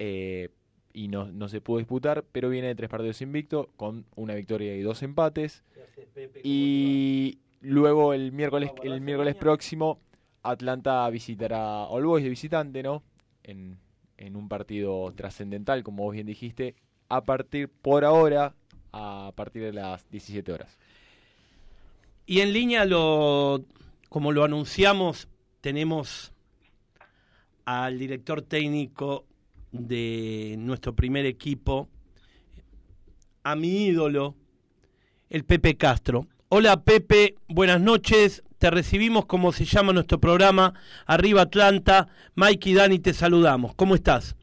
[0.00, 0.48] eh,
[0.92, 4.74] y no, no se pudo disputar, pero viene de tres partidos invicto, con una victoria
[4.74, 5.62] y dos empates,
[6.42, 10.00] y luego el miércoles, el miércoles próximo,
[10.42, 13.04] Atlanta visitará a All Boys de visitante, ¿no?
[13.44, 13.78] En,
[14.16, 16.74] en un partido trascendental, como vos bien dijiste,
[17.08, 18.56] a partir, por ahora,
[18.92, 20.78] a partir de las 17 horas.
[22.26, 23.64] Y en línea, lo,
[24.08, 25.28] como lo anunciamos,
[25.60, 26.32] tenemos
[27.64, 29.24] al director técnico
[29.72, 31.88] de nuestro primer equipo,
[33.42, 34.36] a mi ídolo,
[35.30, 36.28] el Pepe Castro.
[36.48, 38.42] Hola Pepe, buenas noches.
[38.58, 40.74] Te recibimos como se llama nuestro programa,
[41.06, 42.08] Arriba Atlanta.
[42.36, 43.74] Mike y Dani te saludamos.
[43.74, 44.36] ¿Cómo estás?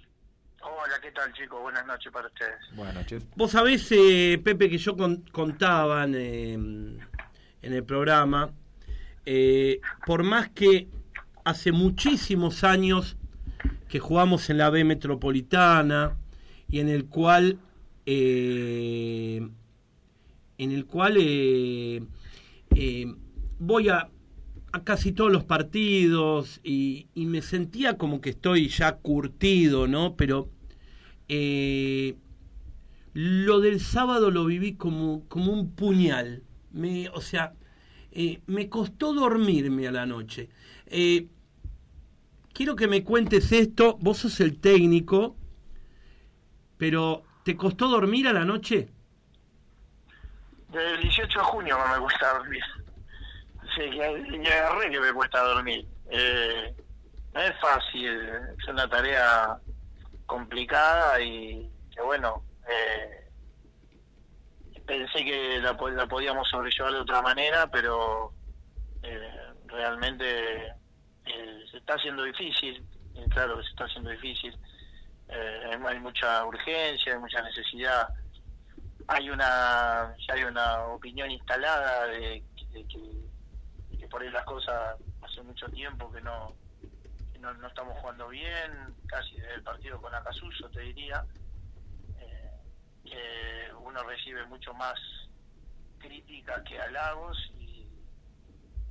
[0.81, 1.61] Hola, ¿qué tal chicos?
[1.61, 2.55] Buenas noches para ustedes.
[2.75, 3.23] Buenas noches.
[3.35, 8.51] Vos sabés, eh, Pepe, que yo con- contaba en, eh, en el programa,
[9.25, 10.87] eh, por más que
[11.43, 13.17] hace muchísimos años
[13.89, 16.15] que jugamos en la B Metropolitana
[16.69, 17.57] y en el cual,
[18.05, 19.47] eh,
[20.57, 22.01] en el cual eh,
[22.75, 23.13] eh,
[23.57, 24.07] voy a,
[24.71, 30.15] a casi todos los partidos y, y me sentía como que estoy ya curtido, ¿no?
[30.15, 30.47] Pero
[31.29, 32.17] eh,
[33.13, 36.43] lo del sábado lo viví como, como un puñal.
[37.13, 37.53] O sea,
[38.11, 40.49] eh, me costó dormirme a la noche.
[40.87, 41.27] Eh,
[42.53, 43.97] quiero que me cuentes esto.
[44.01, 45.35] Vos sos el técnico,
[46.77, 48.89] pero ¿te costó dormir a la noche?
[50.69, 52.63] Desde el 18 de junio no me cuesta dormir.
[53.75, 55.85] Sí, que, que agarré que me cuesta dormir.
[57.33, 58.07] No es fácil,
[58.57, 59.59] es una tarea
[60.29, 63.27] complicada y que bueno, eh,
[64.85, 68.31] pensé que la, la podíamos sobrellevar de otra manera, pero
[69.01, 69.31] eh,
[69.65, 70.67] realmente
[71.25, 72.85] eh, se está haciendo difícil,
[73.31, 74.55] claro que se está haciendo difícil.
[75.29, 78.07] Eh, hay, mucha urgencia, hay mucha necesidad
[79.07, 85.41] hay una ya hay una opinión instalada que, de que por ahí las cosas hace
[85.41, 86.53] mucho tiempo que no
[87.39, 91.23] no, no estamos jugando bien casi desde el partido con Acasuso te diría
[92.19, 92.51] eh,
[93.03, 94.99] que uno recibe mucho más
[95.99, 97.87] crítica que halagos y,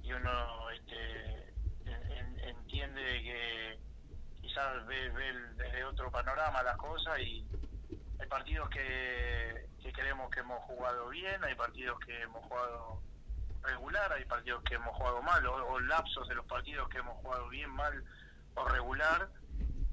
[0.02, 1.48] y uno este,
[1.86, 3.78] en- en- entiende que
[4.40, 7.46] quizás ve, ve desde otro panorama las cosas y
[8.20, 13.02] hay partidos que, que creemos que hemos jugado bien, hay partidos que hemos jugado
[13.62, 17.16] regular, hay partidos que hemos jugado mal, o, o lapsos de los partidos que hemos
[17.18, 18.04] jugado bien, mal
[18.58, 19.28] o regular.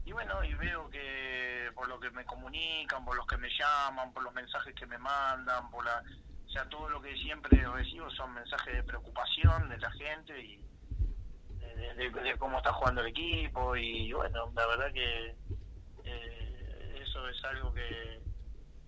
[0.06, 4.14] Y bueno, y veo que por lo que me comunican, por los que me llaman,
[4.14, 6.04] por los mensajes que me mandan, por la,
[6.46, 10.64] o sea, todo lo que siempre recibo son mensajes de preocupación de la gente y
[11.76, 15.36] de, cómo está jugando el equipo y bueno, la verdad que
[16.06, 18.22] eh, eso es algo que,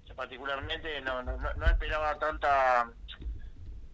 [0.06, 2.90] que particularmente no, no, no- no esperaba tanta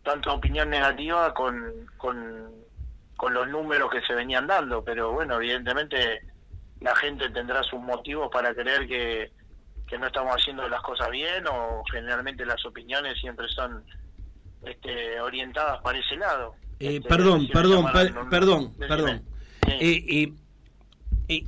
[0.04, 2.62] tanta opinión negativa con, con,
[3.18, 6.22] con los números que se venían dando, pero bueno, evidentemente
[6.82, 9.32] la gente tendrá sus motivos para creer que,
[9.88, 13.84] que no estamos haciendo las cosas bien o generalmente las opiniones siempre son
[14.66, 16.55] este, orientadas para ese lado.
[16.80, 18.88] Eh, Este, perdón, perdón, no- perdón, decime.
[18.88, 19.24] perdón.
[19.66, 19.72] Sí.
[19.80, 20.34] Eh,
[21.30, 21.43] eh,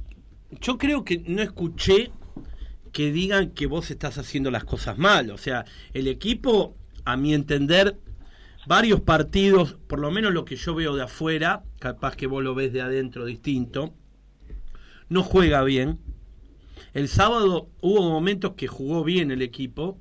[0.61, 2.11] yo creo que no escuché
[2.93, 5.31] que digan que vos estás haciendo las cosas mal.
[5.31, 7.97] O sea, el equipo, a mi entender,
[8.67, 12.55] varios partidos, por lo menos lo que yo veo de afuera, capaz que vos lo
[12.55, 13.93] ves de adentro distinto,
[15.09, 15.99] no juega bien.
[16.93, 19.97] El sábado hubo momentos que jugó bien el equipo,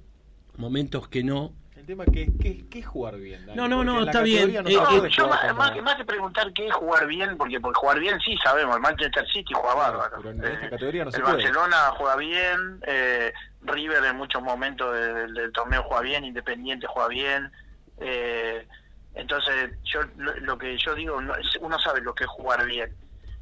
[0.56, 1.52] momentos que no.
[1.76, 2.30] El tema que
[2.70, 3.44] ¿qué, jugar bien?
[3.44, 3.56] Dani?
[3.58, 4.54] No, no, Porque no, está bien.
[4.54, 7.74] no Eh, puede yo más, más- más que preguntar qué es jugar bien, porque por
[7.74, 10.16] jugar bien sí sabemos, el Manchester City juega bárbaro.
[10.16, 11.34] pero en esta Eh, categoría no se el puede.
[11.36, 16.86] Barcelona juega bien, eh, River en muchos momentos de- del, del torneo juega bien, Independiente
[16.86, 17.52] juega bien.
[17.98, 18.66] Eh,
[19.14, 21.20] entonces, yo lo, lo que yo digo,
[21.60, 22.94] uno sabe lo que es jugar bien.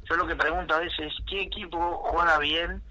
[0.09, 2.81] Yo lo que pregunto a veces es qué equipo juega bien,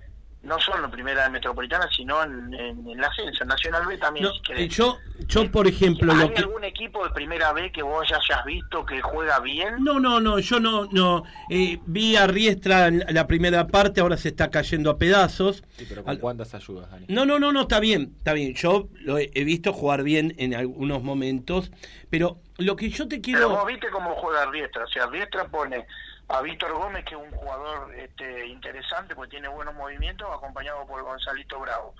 [0.42, 4.24] no solo en primera metropolitana, sino en, en, en la ascenso, en Nacional B también.
[4.26, 4.76] No, si eh, querés.
[4.76, 6.40] yo, yo, por ejemplo, ¿Hay lo que...
[6.40, 9.76] algún equipo de primera B que vos ya hayas visto que juega bien?
[9.84, 11.22] No, no, no, yo no, no.
[11.48, 15.62] eh, vi a Riestra en la primera parte, ahora se está cayendo a pedazos.
[15.76, 17.06] Sí, pero ¿con Al- cuántas ayudas, Dani?
[17.08, 18.54] No, no, no, no, está bien, está bien.
[18.54, 21.70] Yo lo he, he visto jugar bien en algunos momentos,
[22.10, 23.66] pero lo que yo te Pero vos quiero...
[23.66, 24.84] viste cómo juega Riestra.
[24.84, 25.86] O sea, Riestra pone
[26.28, 31.02] a Víctor Gómez, que es un jugador este, interesante, porque tiene buenos movimientos, acompañado por
[31.02, 31.94] Gonzalito Bravo.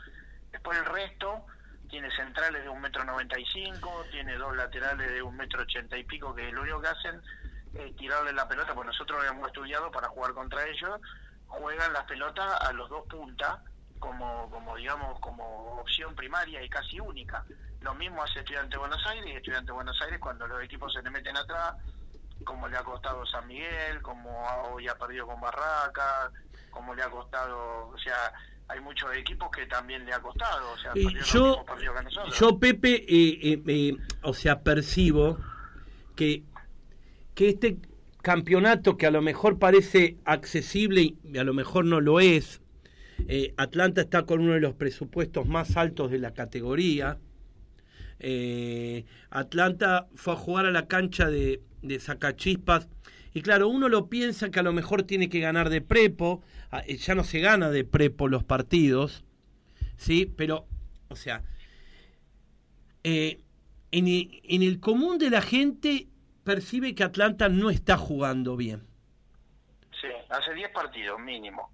[0.50, 1.44] Después el resto
[1.88, 5.98] tiene centrales de un metro noventa y cinco, tiene dos laterales de un metro ochenta
[5.98, 7.20] y pico, que lo único que hacen
[7.74, 11.00] es tirarle la pelota, pues nosotros lo hemos estudiado para jugar contra ellos,
[11.48, 13.58] juegan las pelotas a los dos puntas,
[13.98, 17.44] como, como digamos, como opción primaria y casi única.
[17.80, 21.10] Lo mismo hace Estudiante Buenos Aires y Estudiante Buenos Aires cuando los equipos se le
[21.10, 21.74] meten atrás,
[22.44, 24.30] como le ha costado San Miguel, como
[24.72, 26.30] hoy ha perdido con Barraca,
[26.70, 28.32] como le ha costado, o sea,
[28.68, 33.04] hay muchos equipos que también le ha costado, o sea, Eh, yo, que yo, Pepe,
[33.08, 35.38] eh, eh, eh, o sea, percibo
[36.16, 36.42] que,
[37.34, 37.76] que este
[38.22, 42.60] campeonato que a lo mejor parece accesible y a lo mejor no lo es,
[43.28, 47.18] eh, Atlanta está con uno de los presupuestos más altos de la categoría.
[48.24, 52.88] Eh, Atlanta fue a jugar a la cancha de, de Sacachispas.
[53.34, 56.42] Y claro, uno lo piensa que a lo mejor tiene que ganar de prepo.
[56.70, 59.24] ah, eh, Ya no se gana de prepo los partidos.
[59.96, 60.26] ¿Sí?
[60.36, 60.66] Pero,
[61.08, 61.42] o sea,
[63.04, 63.40] eh,
[63.90, 66.08] en, el, en el común de la gente
[66.44, 68.82] percibe que Atlanta no está jugando bien.
[70.00, 71.70] Sí, hace 10 partidos mínimo.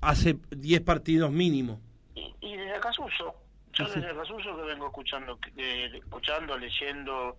[0.00, 1.80] Hace 10 partidos mínimo.
[2.14, 3.34] Y, y desde Acasuso,
[3.72, 7.36] yo desde Acasuso que vengo escuchando, que- escuchando, leyendo,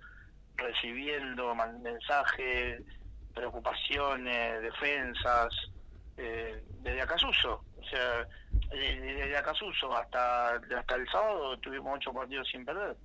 [0.55, 2.81] recibiendo mensajes,
[3.33, 5.53] preocupaciones, defensas,
[6.17, 7.63] eh, desde Acasuso.
[7.79, 8.27] O sea,
[8.71, 12.95] de- desde Acasuso hasta, hasta el sábado tuvimos ocho partidos sin perder.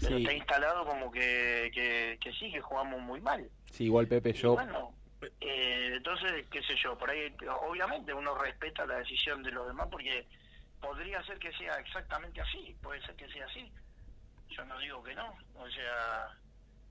[0.00, 0.22] Pero Sí.
[0.22, 3.48] está instalado como que, que, que sí, que jugamos muy mal.
[3.70, 4.92] Sí, igual Pepe, yo Bueno,
[5.40, 7.34] Eh, entonces, qué sé yo, por ahí,
[7.66, 10.26] obviamente uno respeta la decisión de los demás porque
[10.80, 13.72] podría ser que sea exactamente así, puede ser que sea así.
[14.50, 16.28] Yo no digo que no, o sea,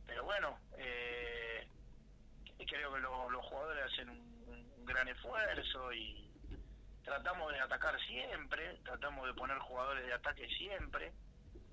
[0.05, 1.67] pero bueno, eh,
[2.67, 6.29] creo que lo- los jugadores hacen un, un gran esfuerzo y
[7.03, 11.11] tratamos de atacar siempre, tratamos de poner jugadores de ataque siempre.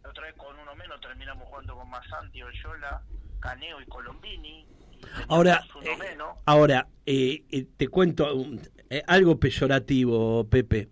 [0.02, 3.02] La otra vez con uno menos terminamos jugando con Masanti, Oyola,
[3.40, 4.61] Caneo y Colombini.
[4.61, 6.38] y Ahora, uno eh, menos.
[6.46, 10.88] ahora eh, eh, te cuento un- eh, algo peyorativo, Pepe.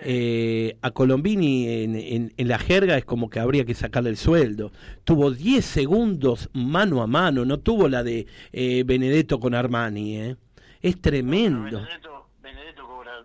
[0.00, 4.16] Eh, a Colombini en, en- en la jerga es como que habría que sacarle el
[4.16, 4.70] sueldo.
[5.04, 10.16] Tuvo 10 segundos mano a mano, no tuvo la de eh, Benedetto con Armani.
[10.18, 10.36] ¿eh?
[10.82, 11.78] Es tremendo.
[11.80, 12.17] Benedetto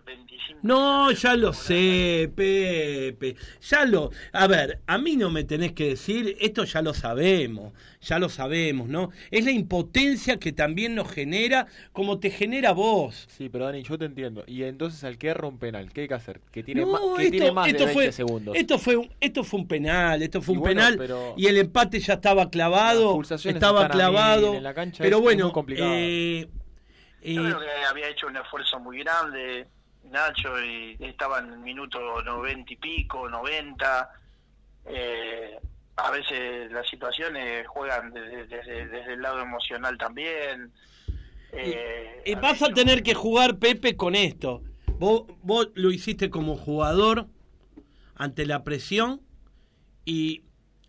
[0.04, 3.36] 25 No, ya lo sé, Pepe.
[3.68, 4.10] Ya lo.
[4.32, 8.28] A ver, a mí no me tenés que decir, esto ya lo sabemos, ya lo
[8.28, 9.10] sabemos, ¿no?
[9.30, 13.26] Es la impotencia que también nos genera, como te genera vos.
[13.30, 14.44] Sí, pero Dani, yo te entiendo.
[14.46, 16.40] Y entonces al que erra un penal, ¿qué hay que hacer?
[16.52, 18.56] Que tiene, No, más, que esto, tiene más esto de 20 fue, segundos.
[18.56, 21.46] Esto fue, un, esto fue un penal, esto fue Y un bueno, penal pero- y
[21.46, 24.54] el empate ya estaba clavado, estaba mil, clavado.
[24.54, 25.90] en la cancha pero es bueno, muy complicado.
[25.94, 26.48] eh,
[27.22, 29.66] Yo eh, creo que había hecho un esfuerzo muy grande
[30.10, 34.10] Nacho y estaba en el minuto 90 y pico, 90.
[34.86, 35.58] Eh,
[35.96, 40.72] a veces las situaciones juegan desde, desde- desde el lado emocional también.
[41.52, 44.62] Eh, Eh, vas a tener que jugar, Pepe, con esto.
[44.98, 47.26] Vos, vos lo hiciste como jugador
[48.16, 49.20] ante la presión
[50.04, 50.42] y,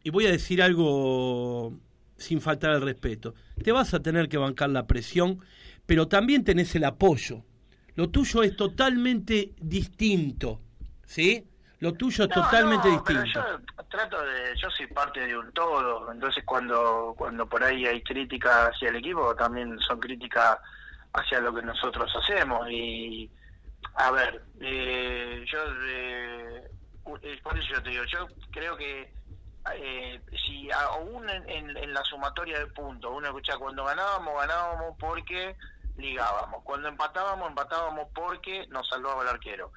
[0.03, 1.73] y voy a decir algo
[2.17, 3.33] sin faltar al respeto.
[3.63, 5.39] Te vas a tener que bancar la presión,
[5.85, 7.43] pero también tenés el apoyo.
[7.95, 10.59] Lo tuyo es totalmente distinto,
[11.05, 11.47] ¿sí?
[11.79, 13.59] Lo tuyo es No, totalmente no, pero distinto.
[13.77, 18.01] Yo trato de, yo soy parte de un todo, entonces cuando cuando por ahí hay
[18.03, 20.57] críticas hacia el equipo, también son críticas
[21.13, 23.31] hacia lo que nosotros hacemos y
[23.95, 26.63] a ver, eh, yo eh,
[27.21, 29.13] eh, por eso yo te digo, yo creo que
[29.75, 34.95] eh, si aún en, en- en la sumatoria de puntos, uno escucha cuando ganábamos, ganábamos
[34.99, 35.55] porque
[35.97, 39.71] ligábamos, cuando empatábamos, empatábamos porque nos salvaba el arquero.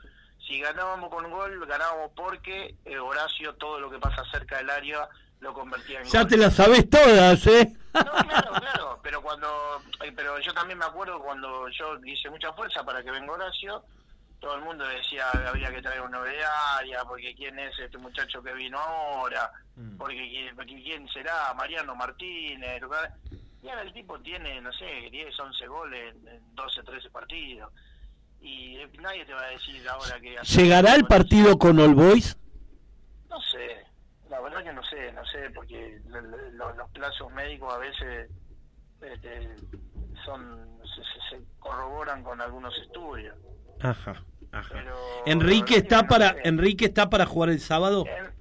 [0.47, 4.71] Si ganábamos con un gol, ganábamos porque eh, Horacio todo lo que pasa cerca del
[4.71, 5.09] área
[5.41, 6.29] lo convertía en Ya gol.
[6.29, 7.77] te las sabés todas, ¿eh?
[7.95, 12.53] No, claro, claro, pero cuando, eh, pero yo también me acuerdo cuando yo hice mucha
[12.53, 13.85] fuerza para que venga Horacio,
[14.41, 18.43] todo el mundo decía que había que traer una novedaria, porque quién es este muchacho
[18.43, 19.51] que vino ahora,
[19.99, 22.81] porque, quién- porque quién será, Mariano Martínez,
[23.79, 27.73] el tipo tiene, no sé, 10, 11 goles en, en 12, 13 partidos,
[28.41, 30.37] y eh, nadie te va a decir ahora que...
[30.43, 32.37] ¿Llegará el partido con All Boys?
[33.29, 33.85] No sé,
[34.31, 37.79] la verdad que no sé, no sé, porque lo- lo- lo- los plazos médicos a
[37.79, 38.31] veces
[39.03, 39.57] este,
[40.25, 43.37] son se, se- se corroboran con algunos estudios.
[43.81, 44.69] Ajá, ajá.
[44.73, 44.97] Pero
[45.27, 46.41] Enrique está no para sé.
[46.45, 48.05] Enrique está para jugar el sábado.
[48.07, 48.33] En-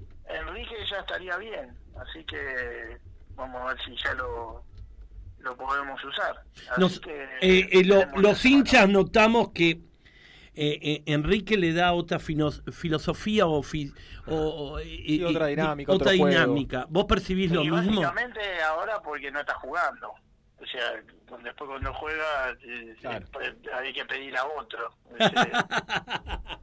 [0.47, 2.97] Enrique ya estaría bien, así que
[3.35, 4.63] vamos a ver si ya lo
[5.47, 6.41] lo podemos usar.
[6.77, 9.79] Nos- que eh, eh, lo- los hinchas notamos que
[10.59, 13.93] eh, eh, Enrique le da otra fino- filosofía o, fi-
[14.27, 16.27] o- eh, Sí, eh, otra dinámica, otra otro juego.
[16.41, 16.85] dinámica.
[16.89, 18.01] ¿Vos percibís lo Y mismo?
[18.01, 20.09] básicamente ahora porque no está jugando.
[20.59, 20.93] O sea,
[21.43, 22.95] después cuando juega eh,
[23.31, 24.89] pues, hay que pedir a otro.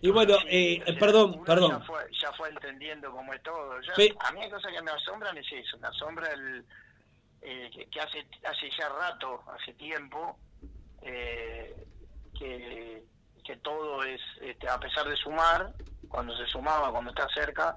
[0.00, 1.70] Y bueno, eh, O sea, perdón, perdón.
[1.78, 3.78] Ya fue, ya fue entendiendo cómo es todo.
[3.82, 3.92] Ya-
[4.26, 5.78] a mí hay cosas que me asombran es eso.
[5.78, 6.64] Me asombra el,
[7.42, 10.38] eh, que, hace hace ya rato, hace tiempo,
[11.02, 11.74] eh,
[12.38, 13.02] que,
[13.44, 15.72] que todo es, este, a pesar de sumar,
[16.08, 17.76] cuando se sumaba, cuando está cerca,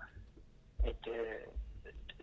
[0.83, 1.49] este,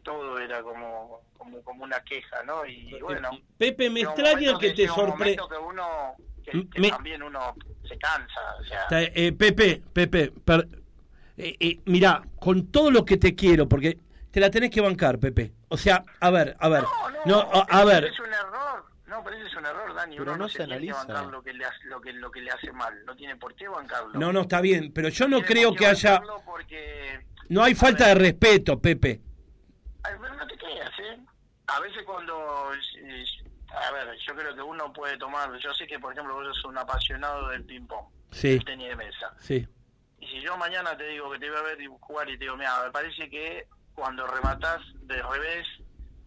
[0.03, 2.65] todo era como, como, como una queja, ¿no?
[2.67, 3.31] Y bueno.
[3.59, 5.37] Pepe, me extraña que te sorprende.
[5.37, 6.15] que uno,
[6.45, 7.55] que, que Me- también uno
[7.89, 8.87] se cansa, o sea.
[9.03, 10.69] Eh, Pepe, Pepe, per-
[11.37, 13.99] eh, eh, mirá, con todo lo que te quiero, porque
[14.31, 15.53] te la tenés que bancar, Pepe.
[15.69, 16.85] O sea, a ver, a ver.
[17.25, 18.05] No, a, a ver.
[18.05, 18.85] Es un error.
[19.07, 20.17] No, pero ese es un error, Dani.
[20.17, 21.13] Pero Uno no se, se tiene que analiza.
[21.15, 23.05] bancar lo que, le hace, lo, que, lo que le hace mal.
[23.05, 24.19] No tiene por qué bancarlo.
[24.19, 26.21] No, no, está bien, pero yo no creo que haya...
[26.45, 29.21] Porque, No hay falta de respeto, Pepe.
[30.03, 31.19] Ay, pero no te creas, ¿eh?
[31.69, 32.71] A veces cuando...
[32.99, 33.25] eh,
[33.69, 35.57] A ver, yo creo que uno puede tomar...
[35.59, 38.07] Yo sé que, por ejemplo, vos sos un apasionado del ping-pong.
[38.33, 38.51] Sí.
[38.51, 39.33] del tenis de mesa.
[39.41, 39.67] Sí.
[40.21, 42.57] Y si yo mañana te digo que te voy a ver jugar y te digo,
[42.57, 43.67] mira, me parece que
[43.97, 45.67] cuando rematás de revés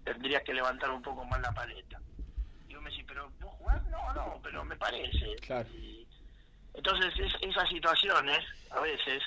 [0.04, 2.02] tendrías que levantar un poco más la paleta.
[2.68, 3.82] Y vos me decís, pero vos jugás?
[3.90, 5.36] No, no, pero me parece.
[5.42, 5.70] Claro.
[6.74, 8.40] Entonces es- esas situaciones
[8.72, 9.22] a veces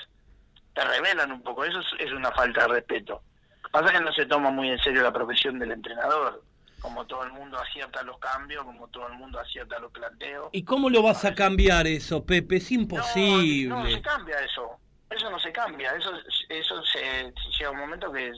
[0.74, 3.22] te revelan un poco, eso es, es una falta de respeto.
[3.70, 6.42] Pasa que no se toma muy en serio la profesión del entrenador.
[6.80, 10.48] como todo el mundo acierta los cambios, como todo el mundo acierta los planteos.
[10.50, 12.56] ¿Y cómo lo vas a cambiar eso, Pepe?
[12.56, 13.68] Es No, imposible.
[13.68, 14.80] no se cambia eso.
[15.14, 15.94] Eso no se cambia.
[15.94, 16.10] Eso
[16.48, 18.32] eso se llega un momento que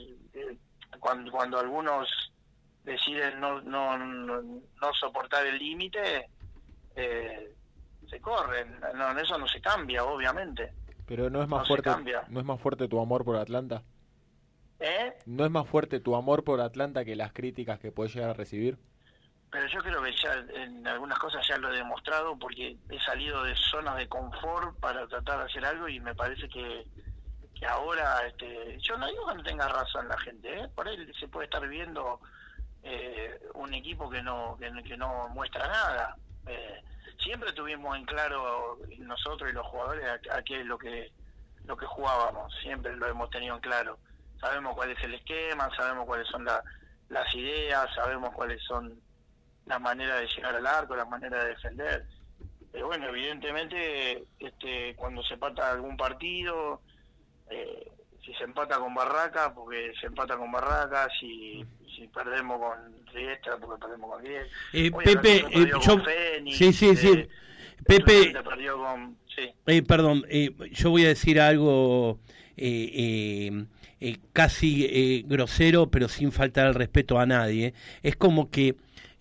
[0.99, 2.07] cuando cuando algunos
[2.83, 6.29] deciden no no no, no soportar el límite
[6.95, 7.53] eh,
[8.09, 8.79] se corren.
[8.95, 10.73] No, eso no se cambia, obviamente.
[11.05, 11.89] Pero no es más No fuerte,
[12.29, 13.83] no es más fuerte tu amor por Atlanta.
[14.79, 15.13] ¿Eh?
[15.25, 18.33] ¿No es más fuerte tu amor por Atlanta que las críticas que puedes llegar a
[18.33, 18.77] recibir?
[19.55, 23.41] Pero yo creo que ya en algunas cosas ya lo he demostrado porque he salido
[23.41, 26.85] de zonas de confort para tratar de hacer algo y me parece que,
[27.57, 30.67] que ahora, este, yo no digo que no tenga razón la gente, ¿eh?
[30.75, 32.19] por ahí se puede estar viendo
[32.83, 36.17] eh, un equipo que no, que, no- muestra nada.
[36.47, 36.81] Eh,
[37.23, 41.13] siempre tuvimos en claro nosotros y los jugadores a, a qué es lo que,
[41.63, 43.99] lo que jugábamos, siempre lo hemos tenido en claro.
[44.41, 46.61] Sabemos cuál es el esquema, sabemos cuáles son la-
[47.07, 48.99] las ideas, sabemos cuáles son
[49.65, 52.05] la manera de llegar al arco, la manera de defender.
[52.71, 56.81] Pero bueno, evidentemente, este, cuando se empata algún partido,
[57.49, 57.91] eh,
[58.23, 61.63] si se empata con Barraca, porque se empata con Barraca, si,
[61.95, 64.57] si perdemos con Riestra, porque perdemos con Riestra.
[64.73, 67.07] Eh, Pepe, eh, yo- Fénix, sí, sí, sí.
[67.09, 67.29] eh,
[67.85, 68.33] Pepe,
[68.73, 69.17] con...
[69.35, 69.51] Sí.
[69.67, 70.23] Eh, perdón,
[70.71, 72.19] yo voy a decir algo
[72.57, 73.65] eh, eh,
[73.99, 77.73] eh, casi eh, grosero, pero sin faltar el respeto a nadie.
[78.01, 78.75] Es como que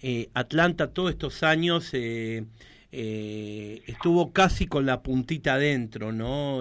[0.07, 2.45] eh, Atlanta todos estos años eh,
[2.93, 6.61] eh, estuvo casi con la puntita adentro, ¿no?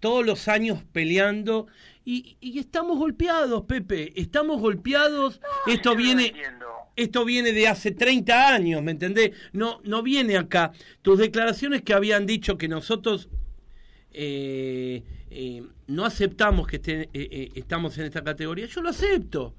[0.00, 1.66] Todos los años peleando
[2.04, 5.40] y, y estamos golpeados, Pepe, estamos golpeados.
[5.66, 6.32] Esto viene,
[6.96, 9.30] esto viene de hace 30 años, ¿me entendés?
[9.52, 10.72] No, no viene acá.
[11.02, 13.28] Tus declaraciones que habían dicho que nosotros
[14.12, 19.54] eh, eh, no aceptamos que esté- eh, eh, estamos en esta categoría, yo lo acepto.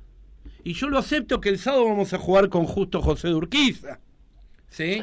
[0.63, 3.99] Y yo lo acepto que el sábado vamos a jugar con justo José Durquiza.
[4.69, 5.01] ¿Sí?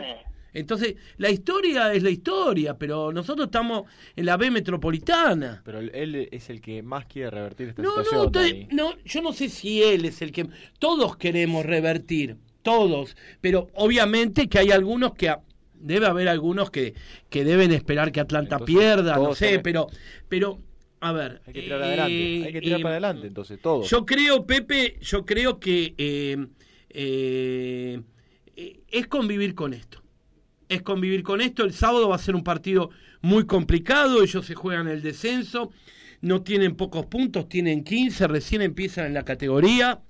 [0.52, 3.84] Entonces, la historia es la historia, pero nosotros estamos
[4.16, 5.62] en la B metropolitana.
[5.64, 9.32] Pero él- es el que más quiere revertir esta No, situación, no, no, yo no
[9.32, 10.48] sé si él es el que...
[10.80, 15.34] Todos queremos revertir, todos, pero obviamente que hay algunos que...
[15.82, 16.92] Debe haber algunos que,
[17.30, 19.88] que deben esperar que Atlanta Entonces, pierda, no sé, pero,
[20.28, 20.58] pero,
[21.00, 21.42] a ver...
[21.46, 23.84] Hay que tirar eh, adelante, hay que tirar eh, para adelante, entonces, todo.
[23.84, 25.94] Yo creo, Pepe, yo creo que
[26.90, 28.02] eh,
[28.56, 30.02] eh, es convivir con esto.
[30.68, 31.64] Es convivir con esto.
[31.64, 32.90] El sábado va a ser un partido
[33.22, 34.22] muy complicado.
[34.22, 35.70] Ellos se juegan el descenso.
[36.20, 38.28] No tienen pocos puntos, tienen 15.
[38.28, 40.00] Recién empiezan en la categoría.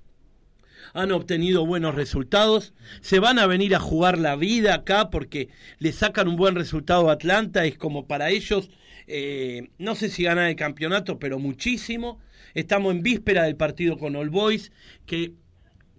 [0.93, 2.73] Han obtenido buenos resultados.
[3.01, 7.09] Se van a venir a jugar la vida acá porque le sacan un buen resultado
[7.09, 7.65] a Atlanta.
[7.65, 8.69] Es como para ellos,
[9.07, 12.19] eh, no sé si ganar el campeonato, pero muchísimo.
[12.53, 14.71] Estamos en víspera del partido con All Boys,
[15.05, 15.33] que,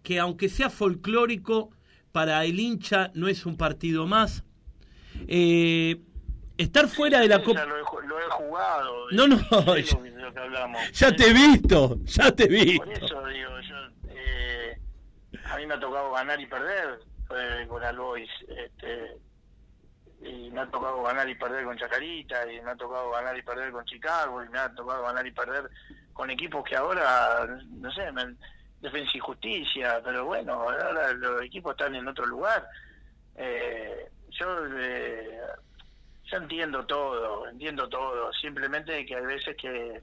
[0.02, 1.70] que aunque sea folclórico,
[2.12, 4.44] para el hincha no es un partido más.
[5.28, 5.96] Eh,
[6.58, 7.64] estar fuera de la Copa...
[7.64, 9.10] lo, he, ju- lo he jugado.
[9.12, 9.98] No, no, ya-.
[10.92, 12.84] Ya te he visto, ya te he visto.
[12.84, 13.76] Por eso digo, yo,
[14.10, 14.78] eh,
[15.44, 17.00] a mí me ha tocado ganar y perder
[17.34, 19.16] eh, con Albois, este,
[20.24, 23.42] y me ha tocado ganar y perder con Chacarita, y me ha tocado ganar y
[23.42, 25.70] perder con Chicago, y me ha tocado ganar y perder
[26.12, 28.36] con equipos que ahora, no sé, me,
[28.82, 32.66] Defensa y Justicia, pero bueno, ahora los equipos están en otro lugar.
[33.36, 35.40] Eh, yo eh,
[36.24, 40.02] yo entiendo todo, entiendo todo, simplemente que hay veces que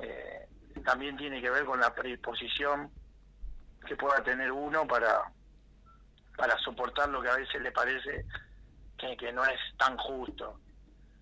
[0.00, 0.48] eh,
[0.84, 2.90] también tiene que ver con la predisposición
[3.86, 5.22] que pueda tener uno para
[6.36, 8.24] para soportar lo que a veces le parece
[8.98, 10.60] que, que no es tan justo.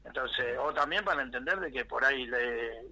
[0.05, 2.83] Entonces, o también para entender de que por ahí le-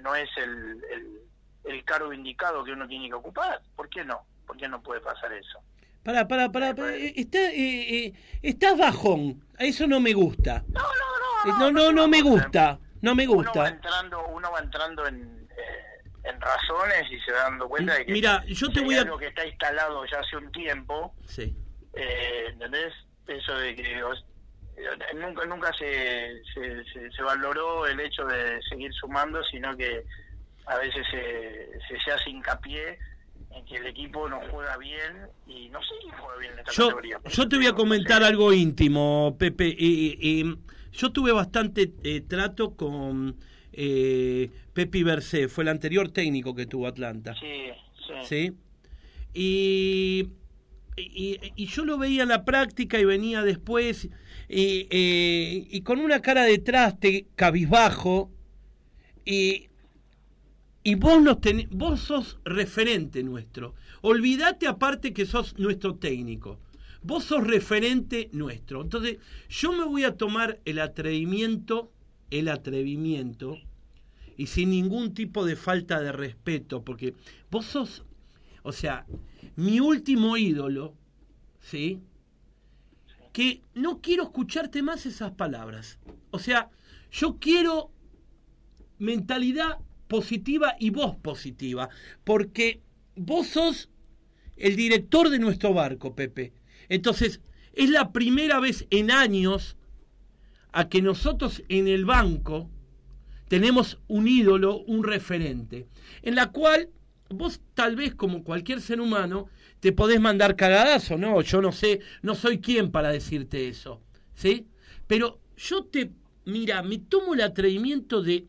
[0.00, 1.20] no es el, el,
[1.64, 3.60] el cargo indicado que uno tiene que ocupar.
[3.74, 4.26] ¿Por qué no?
[4.46, 5.62] ¿Por qué no puede pasar eso?
[6.02, 8.12] Pará, pará, pará, eh, está, eh, eh,
[8.42, 10.64] estás bajón, eso no me gusta.
[10.70, 13.68] No, no, no, no, no, me gusta, no me Uno va gusta.
[13.68, 18.12] entrando, uno va entrando en, eh, en razones y se va dando cuenta de que
[18.12, 21.54] Mira, yo te voy a- algo que está instalado ya hace un tiempo, Sí.
[21.92, 22.94] eh, ¿entendés?
[23.28, 28.92] Eso de que eh, nunca nunca se, se, se, se valoró el hecho de seguir
[28.94, 30.04] sumando, sino que
[30.66, 32.98] a veces se, se, hace hincapié
[33.50, 36.72] en que el equipo no juega bien y no sé quién juega bien en esta
[36.72, 37.20] Yo, categoría.
[37.24, 39.68] Yo te voy a comentar algo íntimo, Pepe.
[39.68, 40.56] Eh, eh,
[40.92, 43.36] yo tuve bastante eh, trato con
[43.72, 47.34] eh, Pepe Bercé, fue el anterior técnico que tuvo Atlanta.
[47.38, 47.70] Sí,
[48.06, 48.14] sí.
[48.24, 48.56] ¿sí?
[49.32, 50.28] Y,
[51.00, 54.08] y, yo lo veía en la práctica y venía después
[54.48, 58.30] y, eh, con una cara de traste cabizbajo
[59.24, 59.68] y,
[60.82, 63.74] y vos, nos ten- vos sos referente nuestro.
[64.00, 66.58] Olvídate aparte que sos nuestro técnico.
[67.02, 68.82] Vos sos referente nuestro.
[68.82, 69.18] Entonces,
[69.48, 71.92] yo me voy a tomar el atrevimiento,
[72.30, 73.58] el atrevimiento,
[74.36, 77.14] y sin ningún tipo de falta de respeto, porque
[77.50, 78.04] vos sos,
[78.62, 79.04] o sea,
[79.58, 80.94] mi último ídolo,
[81.58, 82.00] ¿sí?
[83.32, 85.98] Que no quiero escucharte más esas palabras.
[86.30, 86.70] O sea,
[87.10, 87.90] yo quiero
[88.98, 91.88] mentalidad positiva y voz positiva,
[92.22, 92.82] porque
[93.16, 93.90] vos sos
[94.56, 96.52] el director de nuestro barco, Pepe.
[96.88, 97.40] Entonces,
[97.72, 99.76] es la primera vez en años
[100.70, 102.70] a que nosotros en el banco
[103.48, 105.88] tenemos un ídolo, un referente,
[106.22, 106.90] en la cual
[107.30, 109.48] vos tal vez como cualquier ser humano
[109.80, 114.00] te podés mandar cagadazo, no, yo no sé, no soy quien para decirte eso,
[114.34, 114.66] ¿sí?
[115.06, 116.10] Pero yo te,
[116.44, 118.46] mira, me tomo el atrevimiento de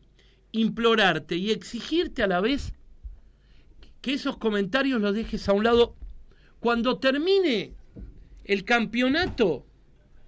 [0.52, 2.72] implorarte y exigirte a la vez
[4.00, 5.94] que esos comentarios los dejes a un lado.
[6.58, 7.72] Cuando termine
[8.44, 9.64] el campeonato,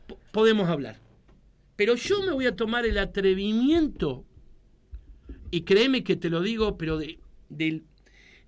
[0.06, 1.00] po- podemos hablar.
[1.76, 4.24] Pero yo me voy a tomar el atrevimiento,
[5.50, 7.82] y créeme que te lo digo, pero de, del-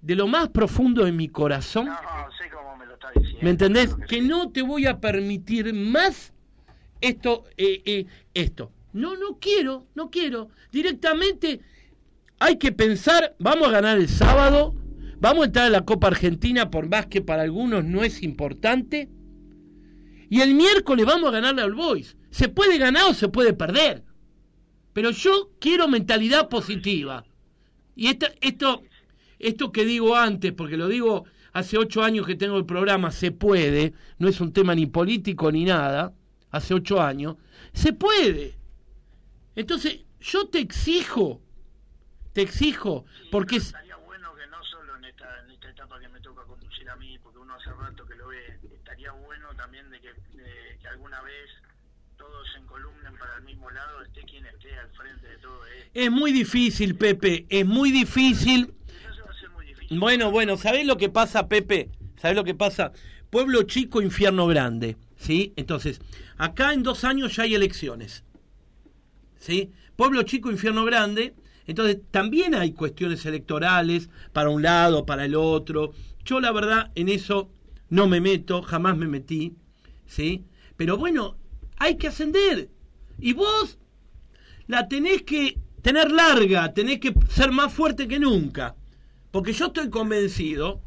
[0.05, 1.95] de lo más profundo de mi corazón, No,
[2.39, 3.39] sé cómo me lo está diciendo.
[3.43, 3.97] ¿me entendés?
[4.09, 6.33] Que no te voy a permitir más
[7.01, 8.71] esto, eh, eh, esto.
[8.93, 10.51] No, no quiero, no quiero.
[10.71, 11.61] Directamente
[12.39, 14.75] hay que pensar, vamos a ganar el sábado,
[15.19, 19.09] vamos a entrar a la Copa Argentina, por más que para algunos no es importante.
[20.29, 22.17] Y el miércoles vamos a ganarle al Boys.
[22.31, 24.05] Se puede ganar o se puede perder.
[24.93, 27.25] Pero yo quiero mentalidad positiva.
[27.97, 28.83] Y esta- esto,
[29.39, 33.31] esto que digo antes, porque lo digo hace ocho años que tengo el programa, se
[33.31, 36.13] puede, no es un tema ni político ni nada,
[36.51, 37.37] hace ocho años,
[37.73, 38.55] se puede.
[39.57, 41.41] Entonces, yo te exijo,
[42.33, 46.09] te exijo, porque es, Estaría bueno que no solo en esta, en esta etapa que
[46.09, 49.89] me toca conducir a mí, porque uno hace rato que lo ve, estaría bueno también
[49.91, 51.51] de que, de que alguna vez
[52.17, 55.91] todos se encolumnen para el mismo lado, esté quien esté al frente de todo esto.
[55.93, 58.75] es muy difícil, Pepe, es muy difícil.
[59.09, 59.74] Eso va a ser muy difícil.
[59.91, 61.91] Bueno, bueno, ¿sabés lo que pasa, Pepe?
[62.21, 62.93] ¿Sabés lo que pasa?
[63.31, 65.53] Pueblo chico, infierno grande, ¿sí?
[65.57, 66.01] Entonces,
[66.37, 68.25] acá en dos años ya hay elecciones,
[69.39, 69.71] ¿sí?
[69.97, 71.35] Pueblo chico, infierno grande,
[71.67, 75.93] entonces también hay cuestiones electorales para un lado, para el otro.
[76.25, 77.51] Yo la verdad en eso
[77.91, 79.55] no me meto, jamás me metí,
[80.07, 80.45] ¿sí?
[80.77, 81.37] Pero bueno,
[81.77, 82.71] hay que ascender.
[83.19, 83.79] Y vos
[84.67, 88.75] la tenés que tener larga, tenés que ser más fuerte que nunca.
[89.35, 90.81] Porque yo estoy convencido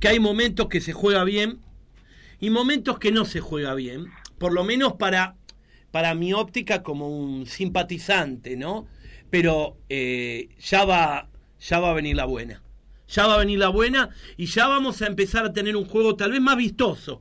[0.00, 1.60] que hay momentos que se juega bien
[2.40, 4.06] y momentos que no se juega bien.
[4.38, 5.36] Por lo menos para,
[5.90, 8.86] para mi óptica como un simpatizante, ¿no?
[9.28, 11.28] Pero eh, ya, va,
[11.60, 12.62] ya va a venir la buena.
[13.06, 16.16] Ya va a venir la buena y ya vamos a empezar a tener un juego
[16.16, 17.20] tal vez más vistoso.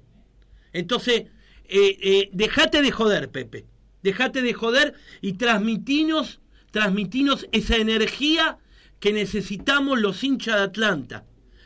[0.71, 1.23] Entonces,
[1.67, 3.65] eh, eh, dejate de joder, Pepe.
[4.01, 6.39] Dejate de joder y transmitinos,
[6.71, 8.59] transmitinos esa energía
[9.01, 11.23] que necesitamos los hinchas de Atlanta.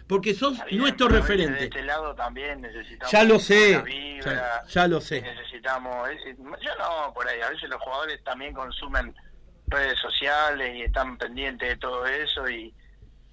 [0.07, 1.59] Porque sos bien, nuestro referente.
[1.59, 3.11] De este lado también necesitamos.
[3.11, 5.21] Ya lo sé, vibra, ya- ya lo sé.
[5.21, 6.09] Necesitamos.
[6.09, 7.41] es- yo no, por ahí.
[7.41, 9.13] A veces los jugadores también consumen
[9.67, 12.73] redes sociales y están pendientes de todo eso y.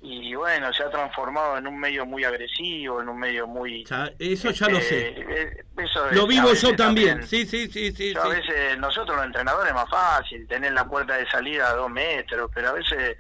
[0.05, 3.85] Y bueno, se ha transformado en un medio muy agresivo, en un medio muy...
[3.85, 5.11] Ya, eso ya lo sé.
[5.17, 7.23] eh, eso es- Lo vivo yo también.
[7.25, 8.13] Sí, sí, sí, sí.
[8.13, 8.31] yo a sí.
[8.41, 12.51] veces, nosotros los entrenadores es más fácil, tener la puerta de salida a dos metros,
[12.53, 13.17] pero a veces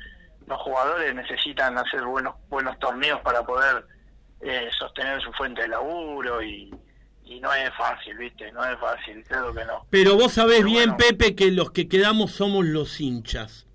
[0.47, 3.87] los jugadores necesitan hacer buenos buenos torneos para poder
[4.41, 6.75] eh, sostener su fuente de laburo y,
[7.25, 8.51] y no es fácil, ¿viste?
[8.53, 9.87] No es fácil, creo que no.
[9.91, 10.97] Pero vos sabés Pero bien, bueno.
[10.97, 13.67] Pepe, que los que quedamos somos los hinchas.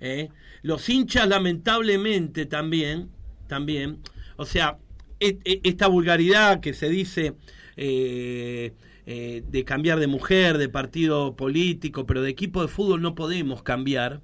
[0.00, 0.28] ¿eh?
[0.62, 3.10] Los hinchas, lamentablemente, también,
[3.48, 4.00] también,
[4.36, 4.78] o sea,
[5.20, 7.34] e- e- esta vulgaridad que se dice
[7.76, 8.72] eh,
[9.06, 13.62] eh, de cambiar de mujer, de partido político, pero de equipo de fútbol no podemos
[13.62, 14.20] cambiar,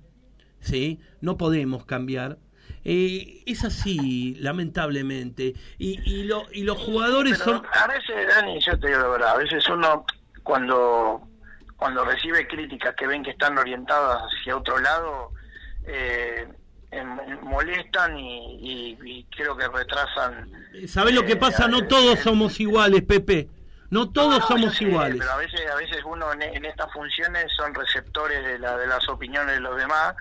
[0.60, 1.00] ¿sí?
[1.20, 2.38] No podemos cambiar.
[2.84, 5.54] Eh, es así, lamentablemente.
[5.78, 7.66] Y, y, lo- y los jugadores Pero son...
[7.72, 10.04] a veces, Dani, yo te digo la verdad, a veces uno
[10.42, 11.22] cuando
[11.76, 15.30] cuando recibe críticas que ven que están orientadas hacia otro lado,
[15.86, 16.48] eh,
[16.90, 20.50] em- molestan y, y- y creo que retrasan.
[20.88, 21.68] ¿Sabés lo que eh, pasa?
[21.68, 23.48] No todos somos iguales, Pepe.
[23.90, 25.18] No todos No, somos sé, iguales.
[25.20, 28.86] Pero a veces, a veces uno en, en estas funciones son receptores de, la, de
[28.88, 30.14] las opiniones de los demás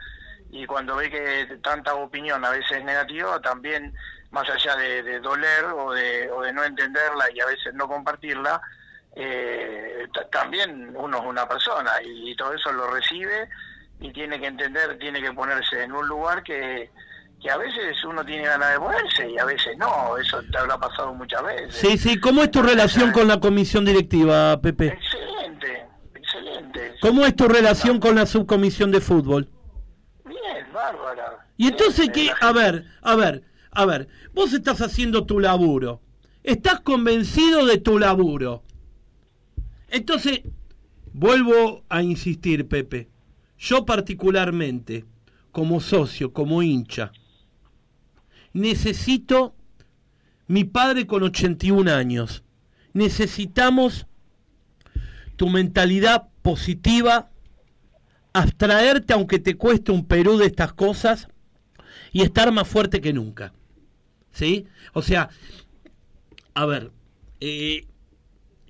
[0.52, 3.93] y cuando ve que tanta opinión a veces es negativa, también
[4.32, 7.88] más allá de, de doler o de, o de no entenderla y a veces no
[7.88, 8.62] compartirla,
[9.16, 13.50] eh, ta- también uno es una persona y, todo eso lo recibe
[14.00, 16.91] y tiene que entender, tiene que ponerse en un lugar que,
[17.41, 20.78] que a veces uno tiene ganas de ponerse y a veces no, eso te habrá
[20.78, 21.76] pasado muchas veces.
[21.76, 24.88] Sí, sí, ¿cómo es tu relación con la comisión directiva, Pepe?
[24.88, 26.95] Excelente, excelente.
[27.02, 29.50] ¿Cómo es tu relación con la subcomisión de fútbol?
[30.54, 31.48] Bien, bárbara.
[31.58, 36.02] Y entonces, la A ver, a ver, a ver, vos estás haciendo tu laburo,
[36.43, 38.64] estás convencido de tu laburo.
[39.89, 40.41] Entonces,
[41.14, 43.10] vuelvo a insistir, Pepe,
[43.58, 45.06] yo particularmente,
[45.52, 47.12] como socio, como hincha,
[48.54, 49.56] necesito,
[50.48, 52.43] mi padre con 81 años,
[52.93, 54.08] necesitamos
[55.36, 57.30] tu mentalidad positiva,
[58.38, 61.28] abstraerte aunque te cueste un Perú de estas cosas
[62.12, 63.54] y estar más fuerte que nunca.
[64.32, 64.68] ¿Sí?
[64.94, 65.30] O sea,
[66.54, 66.92] a ver,
[67.40, 67.86] eh,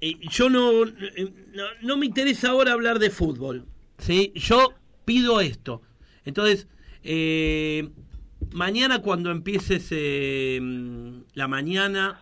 [0.01, 3.65] eh, yo no, eh, no, no me interesa ahora hablar de fútbol.
[3.97, 4.31] ¿Sí?
[4.35, 4.73] Yo
[5.05, 5.81] pido esto.
[6.25, 6.67] Entonces,
[8.51, 9.91] mañana cuando empieces
[11.33, 12.19] la mañana,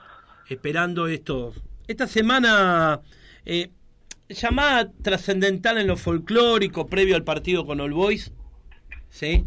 [0.47, 1.53] esperando esto,
[1.87, 3.01] esta semana
[4.29, 8.31] llamada trascendental en lo folclórico previo al partido con All Boys,
[9.09, 9.45] ¿sí?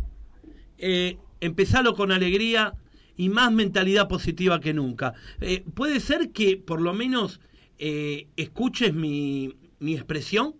[0.78, 2.74] Eh, empezalo con alegría
[3.16, 5.14] y más mentalidad positiva que nunca.
[5.40, 7.40] Eh, puede ser que por lo menos
[7.78, 10.54] eh, escuches mi, mi expresión.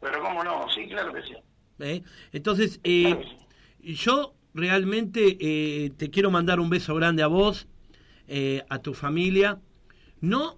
[0.00, 1.34] Pero cómo no, sí, claro que sí.
[1.80, 2.02] ¿eh?
[2.32, 2.80] Entonces,
[3.80, 7.68] yo realmente te quiero mandar un beso grande a vos,
[8.68, 9.60] a tu familia.
[10.20, 10.56] No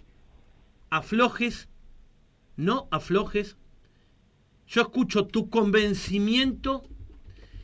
[0.90, 1.68] aflojes,
[2.57, 3.57] no aflojes.
[4.66, 6.84] Yo escucho tu convencimiento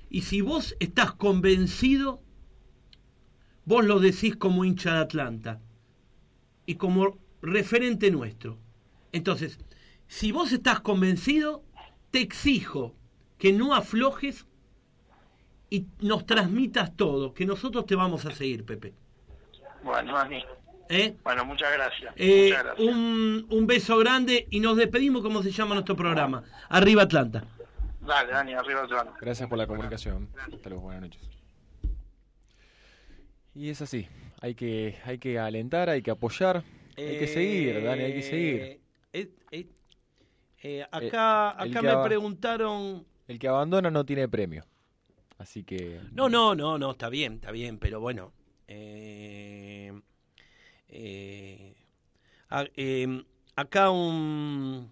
[0.08, 2.22] y si vos estás convencido,
[3.64, 5.60] vos lo decís como hincha de Atlanta
[6.66, 8.58] y como referente nuestro.
[9.12, 9.58] Entonces,
[10.06, 11.64] si vos estás convencido,
[12.10, 12.94] te exijo
[13.38, 14.46] que no aflojes
[15.70, 18.92] y nos transmitas todo, que nosotros te vamos a seguir, Pepe.
[19.82, 20.44] Bueno, Dani.
[20.90, 21.14] ¿Eh?
[21.22, 22.12] Bueno, muchas gracias.
[22.16, 22.88] Eh, muchas gracias.
[22.88, 26.42] un, un beso grande y nos despedimos como se llama nuestro programa.
[26.68, 27.44] Arriba Atlanta.
[28.00, 29.14] Dale, Dani, arriba Atlanta.
[29.20, 30.28] Gracias por la comunicación.
[30.36, 31.20] Hasta luego, buenas noches.
[33.54, 34.06] Y es así,
[34.40, 36.62] hay que, hay que alentar, hay que apoyar,
[36.96, 38.56] hay que seguir, Dani, hay que seguir.
[38.62, 38.80] Eh,
[39.12, 39.66] eh, eh,
[40.62, 43.04] eh, acá el acá me preguntaron...
[43.28, 44.64] El que abandona no tiene premio.
[45.38, 48.32] Así que No, no, no, no, está bien, está bien, pero bueno.
[48.68, 49.49] eh,
[50.90, 51.74] eh,
[52.50, 53.22] a- eh,
[53.56, 54.90] acá un...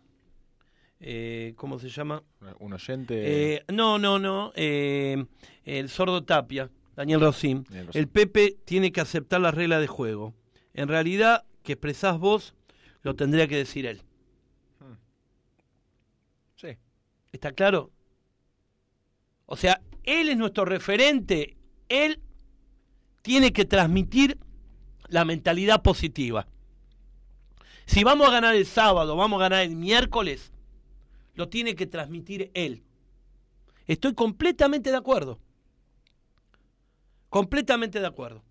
[1.01, 2.23] eh, ¿Cómo se llama?
[2.61, 3.55] un oyente...
[3.57, 4.53] Eh, no, no, no.
[4.55, 5.25] eh,
[5.65, 7.65] el sordo Tapia, Daniel Rosín.
[7.65, 8.01] Daniel Rosín.
[8.01, 10.35] El Pepe tiene que aceptar las reglas de juego.
[10.75, 12.55] En realidad, que expresás vos,
[13.03, 14.03] lo tendría que decir él.
[16.57, 16.77] Sí.
[17.33, 17.91] ¿Está claro?
[19.47, 21.57] O sea, él es nuestro referente.
[21.89, 22.21] Él
[23.23, 24.39] tiene que transmitir
[25.09, 26.47] la mentalidad positiva.
[27.87, 30.53] Si vamos a ganar el sábado, vamos a ganar el miércoles,
[31.35, 32.83] lo tiene que transmitir él.
[33.87, 35.39] Estoy completamente de acuerdo.
[37.31, 38.43] Completamente de acuerdo.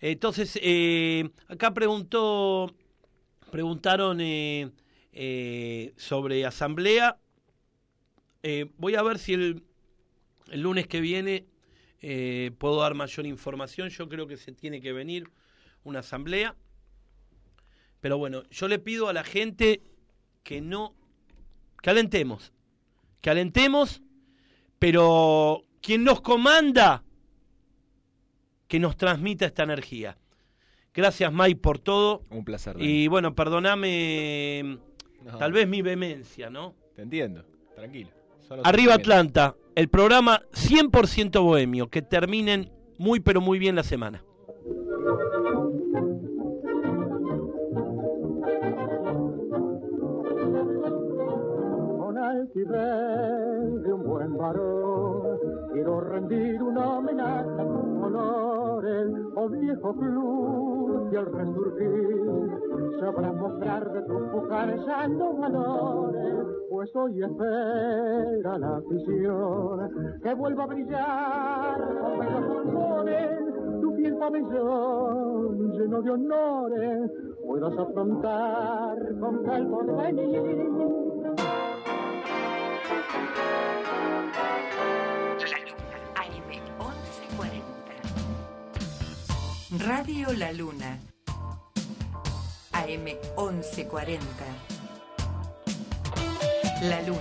[0.00, 2.74] Entonces, eh, acá preguntó,
[3.50, 4.70] preguntaron eh,
[5.12, 7.18] eh, sobre asamblea.
[8.78, 9.62] Voy a ver si el,
[10.50, 11.49] el lunes que viene
[12.00, 13.88] eh, puedo dar mayor información.
[13.90, 15.30] Yo creo que se tiene que venir
[15.84, 16.56] una asamblea.
[18.00, 19.82] Pero bueno, yo le pido a la gente
[20.42, 20.94] que no,
[21.82, 22.52] que alentemos,
[23.20, 24.02] que alentemos,
[24.78, 27.04] pero quien nos comanda,
[28.68, 30.16] que nos transmita esta energía.
[30.94, 32.24] Gracias, May, por todo.
[32.30, 32.74] Un placer.
[32.76, 32.86] Dani.
[32.86, 34.78] Y bueno, perdoname,
[35.22, 35.38] No.
[35.38, 36.74] tal vez mi vehemencia, ¿no?
[36.94, 37.44] Te entiendo,
[37.74, 38.10] tranquilo.
[38.64, 38.94] Arriba.
[38.94, 44.24] Atlanta, el programa 100% bohemio, que terminen muy pero muy bien la semana.
[51.98, 55.38] con altivez de un buen varón.
[55.72, 57.84] Quiero rendir una homenaje a tus
[58.80, 66.34] honores, oh viejo club, y al resurgir sabrás mostrar de tus pujares santos valores,
[66.68, 75.72] pues hoy espera la afición que vuelva a brillar con bellos pulmones, tu fiel pabellón
[75.72, 77.10] lleno de honores,
[77.46, 80.80] puedas afrontar con tal porvenir.
[89.78, 90.98] Radio La Luna.
[92.72, 93.04] AM
[93.36, 94.18] 1140.
[96.82, 97.20] La Luna.